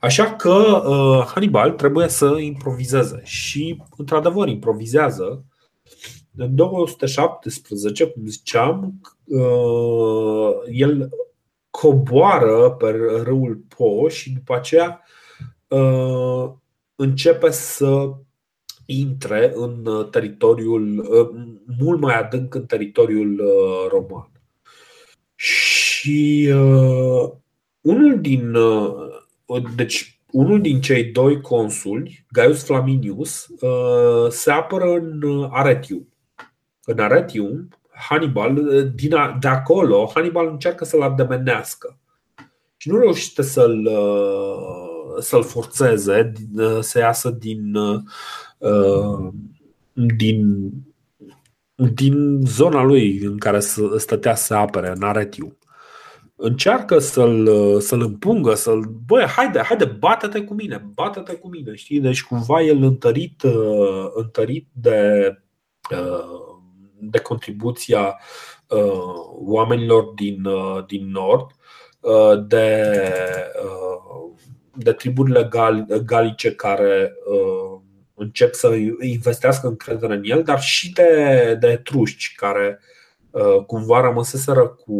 Așa 0.00 0.34
că 0.34 0.52
uh, 0.52 1.26
Hannibal 1.26 1.70
trebuie 1.70 2.08
să 2.08 2.36
improvizeze 2.40 3.20
și, 3.24 3.82
într-adevăr, 3.96 4.48
improvizează. 4.48 5.44
În 6.36 6.54
217, 6.54 8.06
cum 8.06 8.26
ziceam, 8.26 9.00
uh, 9.24 10.50
el 10.70 11.08
coboară 11.70 12.70
pe 12.70 12.90
râul 13.22 13.64
Po 13.76 14.08
și 14.08 14.32
după 14.32 14.54
aceea 14.54 15.02
Uh, 15.04 15.11
începe 16.94 17.50
să 17.50 18.12
intre 18.86 19.52
în 19.54 19.86
uh, 19.86 20.08
teritoriul, 20.10 20.98
uh, 20.98 21.28
mult 21.78 22.00
mai 22.00 22.18
adânc 22.18 22.54
în 22.54 22.66
teritoriul 22.66 23.42
roman. 23.88 24.30
Și 25.34 26.50
uh, 26.54 27.30
unul 27.80 28.20
din 28.20 28.56
deci 29.76 30.22
unul 30.30 30.60
din 30.60 30.80
cei 30.80 31.04
doi 31.04 31.40
consuli, 31.40 32.24
Gaius 32.32 32.64
Flaminius, 32.64 33.46
uh, 33.46 34.30
se 34.30 34.50
apără 34.50 34.92
în 34.92 35.48
Aretium. 35.50 36.08
În 36.84 36.98
Aretium, 36.98 37.68
Hannibal, 38.08 38.84
din 38.94 39.14
a, 39.14 39.36
de 39.40 39.48
acolo, 39.48 40.10
Hannibal 40.14 40.46
încearcă 40.46 40.84
să-l 40.84 41.02
ademenească 41.02 41.98
și 42.76 42.88
nu 42.88 42.98
reușește 42.98 43.42
să-l 43.42 43.86
uh, 43.86 44.91
să-l 45.18 45.42
forțeze 45.42 46.32
să 46.80 46.98
iasă 46.98 47.30
din, 47.30 47.74
uh, 48.62 49.32
din, 49.92 50.70
din 51.94 52.40
zona 52.46 52.82
lui 52.82 53.18
în 53.18 53.38
care 53.38 53.60
stătea 53.96 54.34
să 54.34 54.54
apere, 54.54 54.92
în 54.96 55.02
Aretiu. 55.02 55.56
Încearcă 56.36 56.98
să-l, 56.98 57.48
să-l 57.80 58.00
împungă, 58.00 58.54
să-l. 58.54 58.80
Băi, 59.06 59.24
haide, 59.24 59.60
haide, 59.60 59.84
bate-te 59.84 60.42
cu 60.42 60.54
mine, 60.54 60.90
bate-te 60.94 61.34
cu 61.34 61.48
mine, 61.48 61.74
știi? 61.74 62.00
Deci 62.00 62.22
cumva 62.22 62.62
el 62.62 62.82
întărit, 62.82 63.42
uh, 63.42 64.10
întărit 64.14 64.68
de, 64.72 65.32
uh, 65.90 66.58
de 66.98 67.18
contribuția 67.18 68.18
oamenilor 69.44 70.04
din, 70.04 70.48
din 70.86 71.10
Nord, 71.10 71.46
de 72.46 72.92
de 74.74 74.92
triburile 74.92 75.50
galice 76.04 76.54
care 76.54 77.12
uh, 77.26 77.80
încep 78.14 78.54
să 78.54 78.74
investească 79.00 79.66
încredere 79.66 80.14
în 80.14 80.22
el, 80.24 80.42
dar 80.42 80.60
și 80.60 80.92
de, 80.92 81.56
de 81.60 81.66
etruști 81.66 82.34
care 82.34 82.80
uh, 83.30 83.64
cumva 83.66 84.00
rămăseseră 84.00 84.66
cu, 84.66 84.96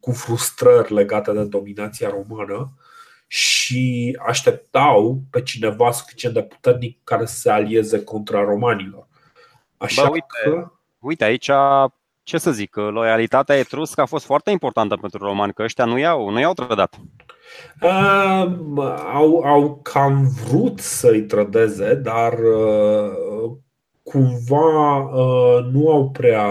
cu 0.00 0.12
frustrări 0.12 0.92
legate 0.92 1.32
de 1.32 1.44
dominația 1.44 2.08
romană 2.08 2.72
și 3.26 4.16
așteptau 4.26 5.22
pe 5.30 5.42
cineva 5.42 5.90
suficient 5.90 6.34
de 6.34 6.42
puternic 6.42 6.98
care 7.04 7.26
să 7.26 7.34
se 7.36 7.50
alieze 7.50 8.04
contra 8.04 8.40
romanilor. 8.40 9.06
Așa 9.76 10.02
Bă, 10.02 10.08
uite, 10.12 10.26
că... 10.44 10.72
uite, 10.98 11.24
aici 11.24 11.50
ce 12.22 12.38
să 12.38 12.50
zic, 12.50 12.76
loialitatea 12.76 13.56
etruscă 13.56 14.00
a 14.00 14.06
fost 14.06 14.24
foarte 14.24 14.50
importantă 14.50 14.96
pentru 14.96 15.18
romani, 15.18 15.52
că 15.52 15.62
ăștia 15.62 15.84
nu 15.84 15.98
i-au, 15.98 16.28
nu 16.30 16.40
i-au 16.40 16.52
trădat. 16.52 17.00
Uh, 17.80 18.46
au, 19.12 19.42
au 19.44 19.80
cam 19.82 20.28
vrut 20.44 20.80
să-i 20.80 21.22
trădeze, 21.22 21.94
dar 21.94 22.32
uh, 22.32 23.50
cumva 24.02 24.98
uh, 24.98 25.64
nu 25.72 25.90
au 25.90 26.10
prea 26.10 26.46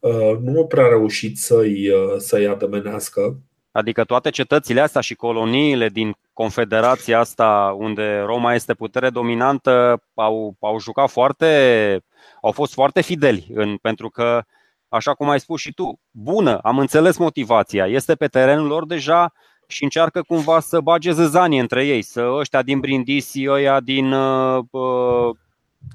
uh, 0.00 0.38
nu 0.40 0.58
au 0.58 0.66
prea 0.66 0.86
reușit 0.86 1.38
să-i, 1.38 1.88
uh, 1.88 2.16
să-i 2.16 2.46
ademenească. 2.46 3.38
Adică 3.72 4.04
toate 4.04 4.30
cetățile 4.30 4.80
astea 4.80 5.00
și 5.00 5.14
coloniile 5.14 5.88
din 5.88 6.14
confederația 6.32 7.18
asta 7.18 7.76
unde 7.78 8.22
Roma 8.26 8.54
este 8.54 8.74
putere 8.74 9.10
dominantă 9.10 10.02
au, 10.14 10.56
au 10.60 10.80
jucat 10.80 11.10
foarte, 11.10 12.04
au 12.42 12.52
fost 12.52 12.72
foarte 12.72 13.00
fideli 13.00 13.46
în, 13.54 13.76
pentru 13.76 14.08
că 14.08 14.42
așa 14.88 15.14
cum 15.14 15.28
ai 15.28 15.40
spus 15.40 15.60
și 15.60 15.72
tu, 15.72 16.00
bună, 16.10 16.58
am 16.58 16.78
înțeles 16.78 17.16
motivația, 17.16 17.86
este 17.86 18.14
pe 18.14 18.26
terenul 18.26 18.66
lor 18.66 18.86
deja 18.86 19.32
și 19.70 19.82
încearcă 19.82 20.22
cumva 20.22 20.60
să 20.60 20.80
bage 20.80 21.10
zăzanie 21.12 21.60
între 21.60 21.86
ei, 21.86 22.02
să 22.02 22.30
ăștia 22.38 22.62
din 22.62 22.80
Brindisi, 22.80 23.48
ăia 23.48 23.80
din 23.80 24.12
uh, 24.12 24.64
uh, 24.70 25.36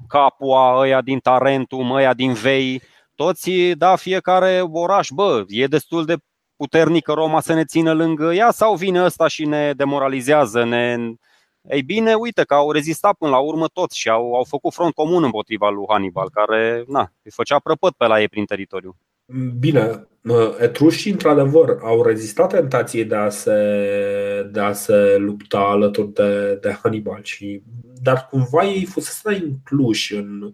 Capua, 0.08 0.80
ăia 0.80 1.02
din 1.02 1.20
Tarentum, 1.20 1.92
ăia 1.92 2.14
din 2.14 2.34
Vei, 2.34 2.82
toți, 3.16 3.52
da, 3.78 3.96
fiecare 3.96 4.62
oraș, 4.72 5.10
bă, 5.10 5.44
e 5.48 5.68
destul 5.68 6.06
de 6.06 6.16
puternică 6.56 7.14
Roma 7.14 7.40
să 7.42 7.54
ne 7.54 7.66
țină 7.66 7.94
lângă 7.94 8.34
ea 8.34 8.52
sau 8.52 8.76
vine 8.76 9.04
ăsta 9.04 9.28
și 9.28 9.46
ne 9.46 9.74
demoralizează, 9.74 10.64
ne... 10.64 10.98
Ei 11.70 11.84
bine, 11.84 12.14
uite 12.14 12.44
că 12.44 12.54
au 12.54 12.72
rezistat 12.72 13.16
până 13.18 13.32
la 13.32 13.38
urmă 13.38 13.68
toți 13.68 14.00
și 14.00 14.10
au, 14.10 14.34
au 14.34 14.44
făcut 14.44 14.74
front 14.74 14.94
comun 14.94 15.24
împotriva 15.24 15.70
lui 15.70 15.86
Hannibal, 15.90 16.30
care 16.30 16.84
na, 16.88 17.12
îi 17.24 17.32
făcea 17.32 17.60
prăpăt 17.60 17.94
pe 17.94 18.06
la 18.06 18.22
ei 18.22 18.28
prin 18.28 18.46
teritoriu. 18.46 18.96
Bine, 19.60 20.08
etrușii 20.60 21.12
într-adevăr 21.12 21.78
au 21.82 22.04
rezistat 22.04 22.50
tentației 22.50 23.06
de 23.06 23.16
a 23.16 23.30
se, 23.30 24.50
de 24.52 24.60
a 24.60 24.74
se 24.74 25.16
lupta 25.18 25.60
alături 25.60 26.14
de, 26.14 26.56
de 26.62 26.78
Hannibal, 26.82 27.24
și, 27.24 27.62
dar 28.02 28.28
cumva 28.32 28.64
ei 28.64 28.86
fusese 28.86 29.36
incluși 29.36 30.16
în, 30.16 30.52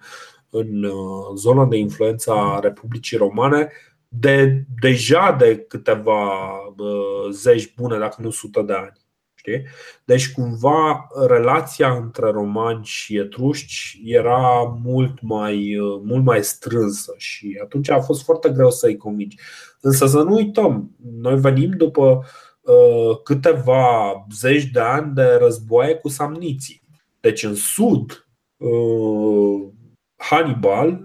în 0.50 0.84
uh, 0.84 1.36
zona 1.36 1.66
de 1.66 1.78
influență 1.78 2.32
a 2.32 2.60
Republicii 2.60 3.18
Romane 3.18 3.72
de 4.08 4.64
deja 4.82 5.36
de 5.40 5.58
câteva 5.68 6.52
uh, 6.78 7.32
zeci 7.32 7.74
bune, 7.76 7.98
dacă 7.98 8.22
nu 8.22 8.30
sute 8.30 8.62
de 8.62 8.74
ani. 8.74 9.00
Știi? 9.42 9.64
Deci, 10.06 10.32
cumva, 10.32 11.08
relația 11.28 11.96
între 11.96 12.32
romani 12.32 12.84
și 12.84 13.18
etruști 13.18 13.74
era 14.04 14.80
mult 14.84 15.22
mai, 15.22 15.78
mult 16.04 16.24
mai 16.24 16.44
strânsă 16.44 17.14
și 17.18 17.60
atunci 17.64 17.90
a 17.90 18.00
fost 18.00 18.24
foarte 18.24 18.50
greu 18.50 18.70
să-i 18.70 18.98
convingi. 18.98 19.38
Însă 19.80 20.06
să 20.06 20.22
nu 20.22 20.34
uităm, 20.34 20.96
noi 21.22 21.40
venim 21.40 21.72
după 21.72 22.24
uh, 22.62 23.22
câteva 23.24 24.14
zeci 24.34 24.66
de 24.66 24.80
ani 24.80 25.14
de 25.14 25.38
războaie 25.40 25.96
cu 25.96 26.08
samniții. 26.08 26.82
Deci, 27.20 27.44
în 27.44 27.56
sud, 27.56 28.28
uh, 28.58 29.68
Hannibal 30.16 31.02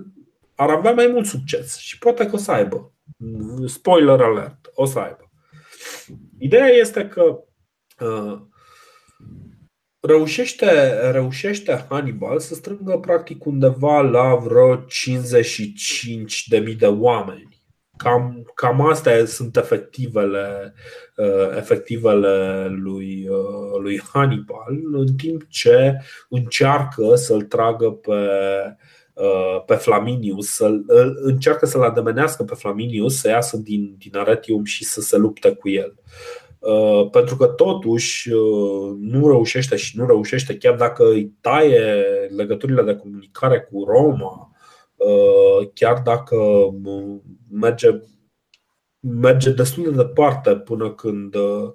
ar 0.54 0.70
avea 0.70 0.92
mai 0.92 1.06
mult 1.06 1.26
succes 1.26 1.76
și 1.76 1.98
poate 1.98 2.26
că 2.26 2.34
o 2.34 2.38
să 2.38 2.52
aibă. 2.52 2.92
Spoiler 3.66 4.20
alert, 4.20 4.70
o 4.74 4.84
să 4.84 4.98
aibă. 4.98 5.30
Ideea 6.38 6.66
este 6.66 7.08
că 7.08 7.22
Uh, 7.22 7.36
reușește, 10.06 10.70
reușește 11.10 11.86
Hannibal 11.88 12.38
să 12.38 12.54
strângă 12.54 12.98
practic 12.98 13.44
undeva 13.44 14.00
la 14.00 14.34
vreo 14.34 14.76
55.000 14.76 14.84
de 16.78 16.86
oameni. 16.86 17.64
Cam, 17.96 18.50
cam 18.54 18.80
astea 18.80 19.24
sunt 19.24 19.56
efectivele, 19.56 20.74
uh, 21.16 21.56
efectivele 21.56 22.66
lui, 22.68 23.28
uh, 23.28 23.80
lui 23.80 24.00
Hannibal, 24.12 24.78
în 24.92 25.14
timp 25.16 25.48
ce 25.48 25.94
încearcă 26.28 27.14
să-l 27.14 27.42
tragă 27.42 27.90
pe, 27.90 28.28
uh, 29.14 29.62
pe 29.66 29.74
Flaminius, 29.74 30.48
să 30.48 30.70
încearcă 31.22 31.66
să-l 31.66 31.82
ademenească 31.82 32.42
pe 32.42 32.54
Flaminius 32.54 33.20
să 33.20 33.28
iasă 33.28 33.56
din, 33.56 33.94
din 33.98 34.16
Aretium 34.16 34.64
și 34.64 34.84
să 34.84 35.00
se 35.00 35.16
lupte 35.16 35.54
cu 35.54 35.68
el. 35.68 35.94
Pentru 37.10 37.36
că 37.36 37.46
totuși 37.46 38.30
nu 38.98 39.28
reușește 39.28 39.76
și 39.76 39.98
nu 39.98 40.06
reușește, 40.06 40.56
chiar 40.56 40.74
dacă 40.74 41.04
îi 41.04 41.32
taie 41.40 42.04
legăturile 42.36 42.82
de 42.82 42.96
comunicare 42.96 43.60
cu 43.70 43.84
Roma, 43.84 44.50
Uh, 44.96 45.70
chiar 45.74 46.00
dacă 46.02 46.36
uh, 46.36 47.20
merge, 47.50 48.00
merge 49.00 49.50
destul 49.50 49.84
de 49.84 49.90
departe 50.02 50.56
până 50.56 50.94
când, 50.94 51.34
uh, 51.34 51.72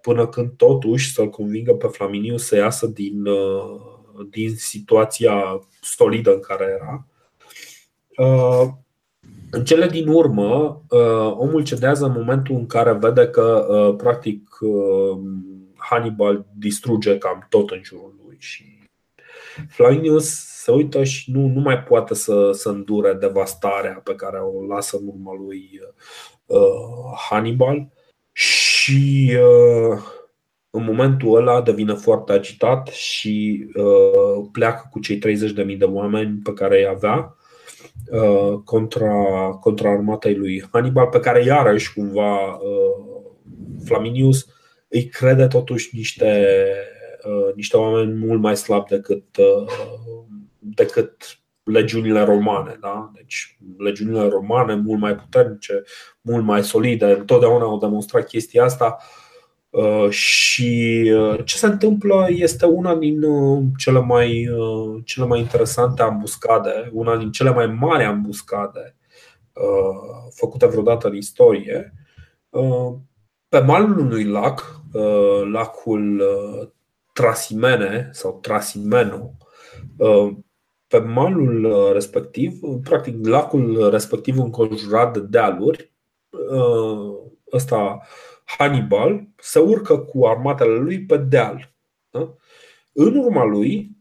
până 0.00 0.28
când 0.28 0.50
totuși 0.56 1.12
să-l 1.12 1.28
convingă 1.28 1.74
pe 1.74 1.86
Flaminiu 1.86 2.36
să 2.36 2.56
iasă 2.56 2.86
din, 2.86 3.24
din 4.30 4.56
situația 4.56 5.68
solidă 5.80 6.32
în 6.34 6.40
care 6.40 6.78
era. 6.80 7.06
În 9.54 9.64
cele 9.64 9.86
din 9.86 10.08
urmă, 10.08 10.82
omul 11.36 11.62
cedează 11.62 12.04
în 12.04 12.12
momentul 12.12 12.54
în 12.54 12.66
care 12.66 12.92
vede 12.92 13.26
că, 13.26 13.94
practic, 13.96 14.58
Hannibal 15.76 16.46
distruge 16.58 17.18
cam 17.18 17.46
tot 17.48 17.70
în 17.70 17.80
jurul 17.82 18.14
lui 18.24 18.36
și 18.38 18.64
Flaminius 19.68 20.28
se 20.62 20.70
uită 20.70 21.04
și 21.04 21.30
nu, 21.30 21.46
nu 21.46 21.60
mai 21.60 21.82
poate 21.82 22.14
să, 22.14 22.50
să 22.52 22.68
îndure 22.68 23.12
devastarea 23.12 24.00
pe 24.04 24.14
care 24.14 24.38
o 24.38 24.64
lasă 24.64 24.96
în 25.00 25.06
urma 25.06 25.34
lui 25.46 25.80
uh, 26.46 27.18
Hannibal. 27.28 27.88
Și 28.32 29.36
uh, 29.36 29.98
în 30.70 30.84
momentul 30.84 31.36
ăla 31.36 31.62
devine 31.62 31.94
foarte 31.94 32.32
agitat 32.32 32.86
și 32.86 33.66
uh, 33.74 34.48
pleacă 34.52 34.88
cu 34.90 35.00
cei 35.00 35.18
30.000 35.18 35.78
de 35.78 35.84
oameni 35.84 36.38
pe 36.42 36.52
care 36.52 36.78
îi 36.78 36.86
avea. 36.86 37.14
uh, 37.14 37.41
contra, 38.64 39.14
contra 39.60 39.90
armatei 39.90 40.34
lui 40.34 40.64
Hannibal, 40.72 41.06
pe 41.06 41.20
care 41.20 41.44
iarăși 41.44 41.92
cumva 41.92 42.54
uh, 42.54 43.22
Flaminius 43.84 44.46
îi 44.88 45.04
crede 45.04 45.46
totuși 45.46 45.96
niște, 45.96 46.46
uh, 47.24 47.54
niște 47.54 47.76
oameni 47.76 48.26
mult 48.26 48.40
mai 48.40 48.56
slabi 48.56 48.88
decât 48.88 49.36
uh, 49.36 49.72
decât 50.58 51.40
legiunile 51.62 52.24
romane. 52.24 52.76
Da? 52.80 53.10
Deci 53.14 53.58
legiunile 53.78 54.28
romane 54.28 54.74
mult 54.74 55.00
mai 55.00 55.14
puternice, 55.14 55.82
mult 56.20 56.44
mai 56.44 56.64
solide, 56.64 57.04
întotdeauna 57.04 57.64
au 57.64 57.78
demonstrat 57.78 58.26
chestia 58.26 58.64
asta 58.64 58.96
uh, 58.98 59.21
și 60.08 61.02
uh, 61.16 61.44
ce 61.44 61.56
se 61.56 61.66
întâmplă 61.66 62.26
este 62.28 62.66
una 62.66 62.94
din 62.94 63.22
uh, 63.22 63.62
cele 63.76 64.00
mai, 64.00 64.48
cele 65.04 65.26
mai 65.26 65.40
interesante 65.40 66.02
ambuscade, 66.02 66.90
una 66.92 67.16
din 67.16 67.30
cele 67.30 67.50
mai 67.50 67.66
mari 67.66 68.04
ambuscade 68.04 68.96
făcute 70.30 70.66
vreodată 70.66 71.08
în 71.08 71.16
istorie. 71.16 71.94
Pe 73.48 73.58
malul 73.58 73.98
unui 73.98 74.24
lac, 74.24 74.80
lacul 75.52 76.22
Trasimene 77.12 78.08
sau 78.12 78.38
Trasimeno, 78.42 79.36
pe 80.92 80.98
malul 80.98 81.64
uh, 81.64 81.92
respectiv, 81.92 82.60
practic 82.82 83.26
lacul 83.26 83.90
respectiv 83.90 84.38
înconjurat 84.38 85.12
de 85.12 85.20
dealuri, 85.20 85.92
uh, 86.30 87.14
ăsta 87.52 88.00
Hannibal 88.44 89.26
se 89.36 89.58
urcă 89.58 89.98
cu 89.98 90.26
armatele 90.26 90.74
lui 90.74 91.04
pe 91.04 91.16
deal. 91.16 91.72
Da? 92.10 92.34
În 92.92 93.16
urma 93.16 93.44
lui, 93.44 93.96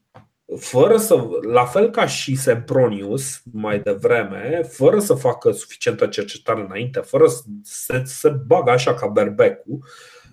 fără 0.58 0.98
să, 0.98 1.28
la 1.42 1.66
fel 1.66 1.90
ca 1.90 2.06
și 2.06 2.36
Sempronius 2.36 3.42
mai 3.52 3.80
devreme, 3.80 4.62
fără 4.70 5.00
să 5.00 5.14
facă 5.14 5.52
suficientă 5.52 6.08
cercetare 6.08 6.62
înainte, 6.62 7.00
fără 7.00 7.28
să 7.28 7.42
se, 7.64 8.02
se 8.06 8.30
bagă 8.30 8.72
așa 8.72 8.94
ca 8.94 9.08
berbecul, 9.08 9.80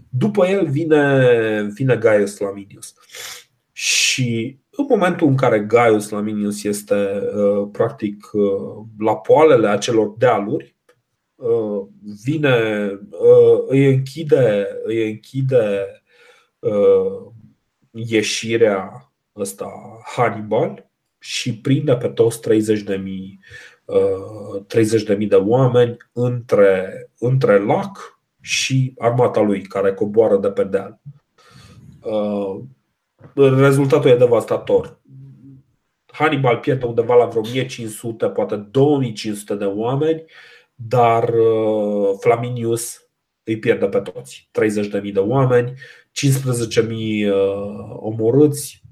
după 0.08 0.46
el 0.46 0.66
vine, 0.68 1.68
vine 1.74 1.96
Gaius 1.96 2.38
Laminius. 2.38 2.94
Și 3.72 4.58
în 4.70 4.86
momentul 4.88 5.26
în 5.26 5.36
care 5.36 5.60
Gaius 5.60 6.08
Laminius 6.08 6.64
este 6.64 6.94
uh, 7.34 7.68
practic 7.72 8.30
uh, 8.32 8.84
la 8.98 9.16
poalele 9.16 9.68
acelor 9.68 10.14
dealuri, 10.16 10.64
uh, 10.64 10.77
vine, 12.24 12.56
îi 13.66 13.94
închide, 13.94 14.68
îi 14.82 15.10
închide 15.10 15.86
ieșirea 17.90 19.12
ăsta 19.36 19.72
Hannibal 20.16 20.90
și 21.18 21.58
prinde 21.58 21.96
pe 21.96 22.08
toți 22.08 22.40
30 22.40 22.80
de 22.80 22.96
mii 22.96 23.40
30 24.66 25.02
de, 25.02 25.14
mii 25.14 25.26
de 25.26 25.34
oameni 25.36 25.96
între, 26.12 27.10
între 27.18 27.58
lac 27.58 28.20
și 28.40 28.94
armata 28.98 29.40
lui 29.40 29.62
care 29.62 29.94
coboară 29.94 30.36
de 30.36 30.50
pe 30.50 30.64
deal 30.64 31.00
rezultatul 33.34 34.10
e 34.10 34.16
devastator. 34.16 35.00
Hannibal 36.06 36.56
pierde 36.56 36.86
undeva 36.86 37.14
la 37.14 37.24
vreo 37.24 37.40
1500, 37.40 38.26
poate 38.26 38.56
2500 38.56 39.54
de 39.54 39.64
oameni, 39.64 40.24
dar 40.80 41.28
uh, 41.28 42.16
Flaminius 42.20 43.08
îi 43.44 43.58
pierde 43.58 43.86
pe 43.86 44.00
toți. 44.00 44.50
30.000 45.02 45.12
de 45.12 45.18
oameni, 45.18 45.72
15.000 45.72 46.82
uh, 46.82 47.96
omorâți, 47.96 48.82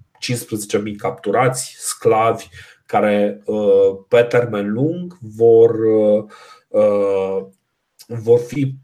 15.000 0.78 0.96
capturați, 0.96 1.74
sclavi 1.78 2.46
care 2.86 3.42
uh, 3.44 3.98
pe 4.08 4.22
termen 4.22 4.72
lung 4.72 5.18
vor, 5.20 5.76
vor 8.06 8.38
fi 8.38 8.74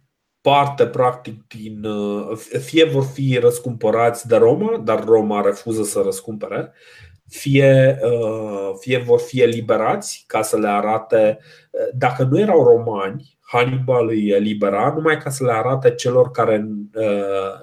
parte 0.42 0.86
practic 0.86 1.46
din 1.46 1.84
uh, 1.84 2.36
fie 2.38 2.84
vor 2.84 3.04
fi 3.04 3.38
răscumpărați 3.40 4.28
de 4.28 4.36
Roma, 4.36 4.78
dar 4.78 5.04
Roma 5.04 5.40
refuză 5.40 5.82
să 5.82 6.00
răscumpere, 6.04 6.72
fie, 7.28 7.98
uh, 8.02 8.61
fie 8.78 8.98
vor 8.98 9.20
fi 9.20 9.40
eliberați 9.42 10.24
ca 10.26 10.42
să 10.42 10.58
le 10.58 10.68
arate, 10.68 11.38
uh, 11.70 11.80
dacă 11.94 12.22
nu 12.30 12.38
erau 12.38 12.64
romani, 12.64 13.36
Hannibal 13.40 14.08
îi 14.08 14.28
elibera 14.28 14.92
numai 14.96 15.18
ca 15.18 15.30
să 15.30 15.44
le 15.44 15.52
arate 15.52 15.94
celor 15.94 16.30
care, 16.30 16.68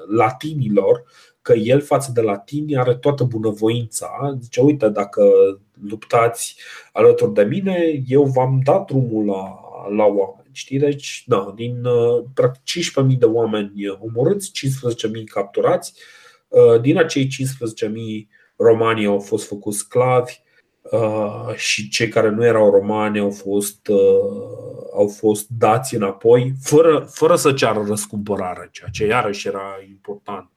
latinilor, 0.08 1.04
că 1.42 1.54
el 1.54 1.82
față 1.82 2.12
de 2.14 2.22
latini 2.22 2.78
are 2.78 2.96
toată 2.96 3.24
bunăvoința. 3.24 4.38
Zice, 4.42 4.62
uite, 4.62 4.90
dacă 4.90 5.24
luptați 5.90 6.56
alături 6.94 7.34
de 7.34 7.44
mine, 7.44 8.04
eu 8.08 8.24
v-am 8.24 8.62
dat 8.64 8.86
drumul 8.86 9.26
la, 9.26 9.60
la 9.96 10.04
oameni. 10.04 10.50
Știi? 10.52 10.80
Deci, 10.80 11.24
da, 11.28 11.54
din 11.56 11.86
uh, 11.86 12.24
practic 12.34 12.84
15.000 13.12 13.18
de 13.18 13.26
oameni 13.26 13.72
omorâți, 14.00 14.52
15.000 15.08 15.24
capturați. 15.26 15.94
Uh, 16.48 16.82
din 16.82 16.98
acei 16.98 17.28
15.000 17.28 17.92
romani 18.58 19.06
au 19.06 19.20
fost 19.20 19.48
făcuți 19.48 19.78
sclavi 19.78 20.42
uh, 20.42 20.49
și 21.56 21.90
cei 21.90 22.08
care 22.08 22.30
nu 22.30 22.46
erau 22.46 22.70
romani 22.70 23.20
au 23.20 23.32
fost, 23.32 23.90
au 24.94 25.08
fost 25.08 25.48
dați 25.48 25.96
înapoi 25.96 26.54
fără, 26.62 27.08
fără 27.12 27.36
să 27.36 27.54
ceară 27.54 27.84
răscumpărare, 27.88 28.70
ceea 28.72 28.90
ce 28.92 29.06
iarăși 29.06 29.48
era 29.48 29.78
important 29.90 30.50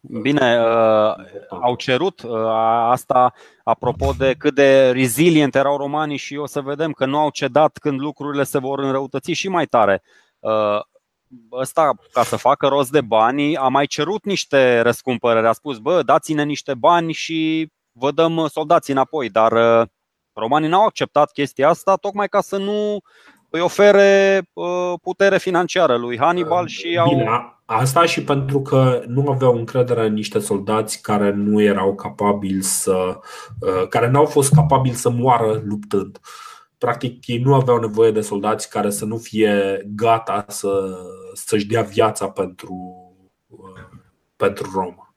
Bine, 0.00 0.58
uh, 0.60 1.14
au 1.48 1.74
cerut 1.76 2.22
uh, 2.22 2.46
asta 2.90 3.32
apropo 3.64 4.12
de 4.18 4.34
cât 4.38 4.54
de 4.54 4.90
resilient 4.90 5.54
erau 5.54 5.76
romanii 5.76 6.16
și 6.16 6.36
o 6.36 6.46
să 6.46 6.60
vedem 6.60 6.92
că 6.92 7.06
nu 7.06 7.18
au 7.18 7.30
cedat 7.30 7.78
când 7.78 8.00
lucrurile 8.00 8.44
se 8.44 8.58
vor 8.58 8.78
înrăutăți 8.78 9.32
și 9.32 9.48
mai 9.48 9.66
tare. 9.66 10.02
Uh, 10.38 10.80
ăsta, 11.52 11.92
ca 12.12 12.22
să 12.22 12.36
facă 12.36 12.66
rost 12.66 12.90
de 12.90 13.00
bani, 13.00 13.56
a 13.56 13.68
mai 13.68 13.86
cerut 13.86 14.24
niște 14.24 14.80
răscumpărări. 14.80 15.46
A 15.46 15.52
spus, 15.52 15.78
bă, 15.78 16.02
dați-ne 16.02 16.44
niște 16.44 16.74
bani 16.74 17.12
și 17.12 17.70
vă 17.98 18.10
dăm 18.10 18.46
soldații 18.46 18.92
înapoi. 18.92 19.28
Dar 19.28 19.52
uh, 19.52 19.86
romanii 20.32 20.68
n-au 20.68 20.84
acceptat 20.84 21.32
chestia 21.32 21.68
asta 21.68 21.96
tocmai 21.96 22.28
ca 22.28 22.40
să 22.40 22.56
nu 22.56 23.00
îi 23.50 23.60
ofere 23.60 24.42
uh, 24.52 24.92
putere 25.02 25.38
financiară 25.38 25.96
lui 25.96 26.18
Hannibal 26.18 26.66
și 26.66 26.98
au. 27.00 27.08
Bine, 27.08 27.28
asta 27.64 28.04
și 28.04 28.24
pentru 28.24 28.62
că 28.62 29.02
nu 29.06 29.30
aveau 29.30 29.54
încredere 29.54 30.06
în 30.06 30.12
niște 30.12 30.38
soldați 30.38 31.02
care 31.02 31.30
nu 31.30 31.62
erau 31.62 31.94
capabili 31.94 32.62
să. 32.62 33.18
Uh, 33.60 33.88
care 33.88 34.08
n-au 34.08 34.24
fost 34.24 34.54
capabili 34.54 34.94
să 34.94 35.10
moară 35.10 35.62
luptând. 35.64 36.20
Practic, 36.78 37.26
ei 37.26 37.38
nu 37.38 37.54
aveau 37.54 37.78
nevoie 37.78 38.10
de 38.10 38.20
soldați 38.20 38.70
care 38.70 38.90
să 38.90 39.04
nu 39.04 39.16
fie 39.16 39.82
gata 39.94 40.44
să, 40.48 40.98
să-și 41.34 41.66
dea 41.66 41.82
viața 41.82 42.28
pentru, 42.28 42.74
uh, 43.46 43.98
pentru 44.36 44.70
Roma. 44.74 45.07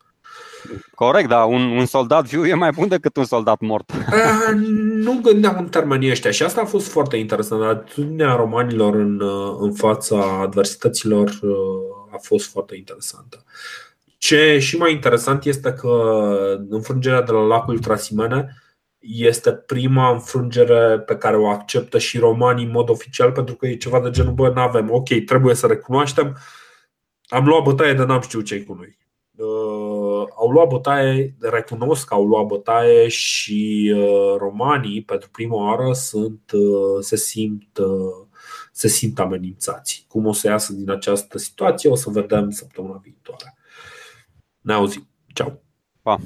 Corect, 1.06 1.30
dar 1.30 1.46
un, 1.48 1.62
un 1.62 1.86
soldat 1.86 2.26
viu 2.26 2.46
e 2.46 2.54
mai 2.54 2.72
bun 2.72 2.88
decât 2.88 3.16
un 3.18 3.24
soldat 3.24 3.60
mort. 3.60 3.92
Uh, 3.92 4.56
nu 4.94 5.20
gândeam 5.22 5.58
în 5.58 5.68
termenii 5.68 6.10
ăștia 6.10 6.32
și 6.32 6.44
asta 6.44 6.62
a 6.62 6.66
fost 6.66 6.88
foarte 6.88 7.18
interesant. 7.18 7.64
Atitudinea 7.64 8.36
romanilor 8.36 8.96
în, 8.96 9.22
în 9.60 9.74
fața 9.74 10.40
adversităților 10.42 11.40
a 12.12 12.18
fost 12.22 12.50
foarte 12.50 12.76
interesantă. 12.76 13.44
Ce 14.18 14.36
e 14.36 14.60
și 14.60 14.78
mai 14.78 14.92
interesant 14.92 15.46
este 15.46 15.74
că 15.74 15.90
înfrângerea 16.70 17.22
de 17.22 17.32
la 17.32 17.42
lacul 17.46 17.80
Trasimene 17.80 18.56
este 19.00 19.52
prima 19.52 20.12
înfrângere 20.12 21.00
pe 21.00 21.16
care 21.16 21.38
o 21.38 21.48
acceptă 21.48 21.98
și 21.98 22.18
romanii 22.18 22.66
în 22.66 22.72
mod 22.72 22.90
oficial 22.90 23.32
pentru 23.32 23.56
că 23.56 23.68
e 23.68 23.76
ceva 23.76 24.00
de 24.00 24.10
genul, 24.10 24.34
bă, 24.34 24.52
nu 24.56 24.62
avem, 24.62 24.92
ok, 24.92 25.08
trebuie 25.26 25.56
să 25.56 25.68
recunoaștem, 25.68 26.38
am 27.28 27.46
luat 27.46 27.64
bătaie 27.64 27.94
de 27.94 28.04
n-am 28.04 28.22
știut 28.22 28.46
ce 28.46 28.64
cu 28.64 28.74
noi. 28.74 28.98
Uh, 29.36 29.91
au 30.36 30.52
luat 30.52 30.68
bătaie, 30.68 31.36
recunosc 31.40 32.08
că 32.08 32.14
au 32.14 32.26
luat 32.26 32.46
bătaie 32.46 33.08
și 33.08 33.94
uh, 33.96 34.36
romanii 34.38 35.04
pentru 35.04 35.30
prima 35.30 35.56
oară 35.56 35.94
sunt, 35.94 36.52
uh, 36.54 37.04
se, 37.04 37.16
simt, 37.16 37.78
uh, 37.78 38.28
se 38.72 38.88
simt 38.88 39.20
amenințați. 39.20 40.06
Cum 40.08 40.26
o 40.26 40.34
să 40.34 40.48
iasă 40.48 40.74
din 40.74 40.90
această 40.90 41.38
situație 41.38 41.90
o 41.90 41.96
să 41.96 42.10
vedem 42.10 42.50
săptămâna 42.50 43.00
viitoare. 43.04 43.56
Ne 44.62 44.74
auzim. 44.74 45.08
Ciao. 45.34 45.62
Pa. 46.02 46.20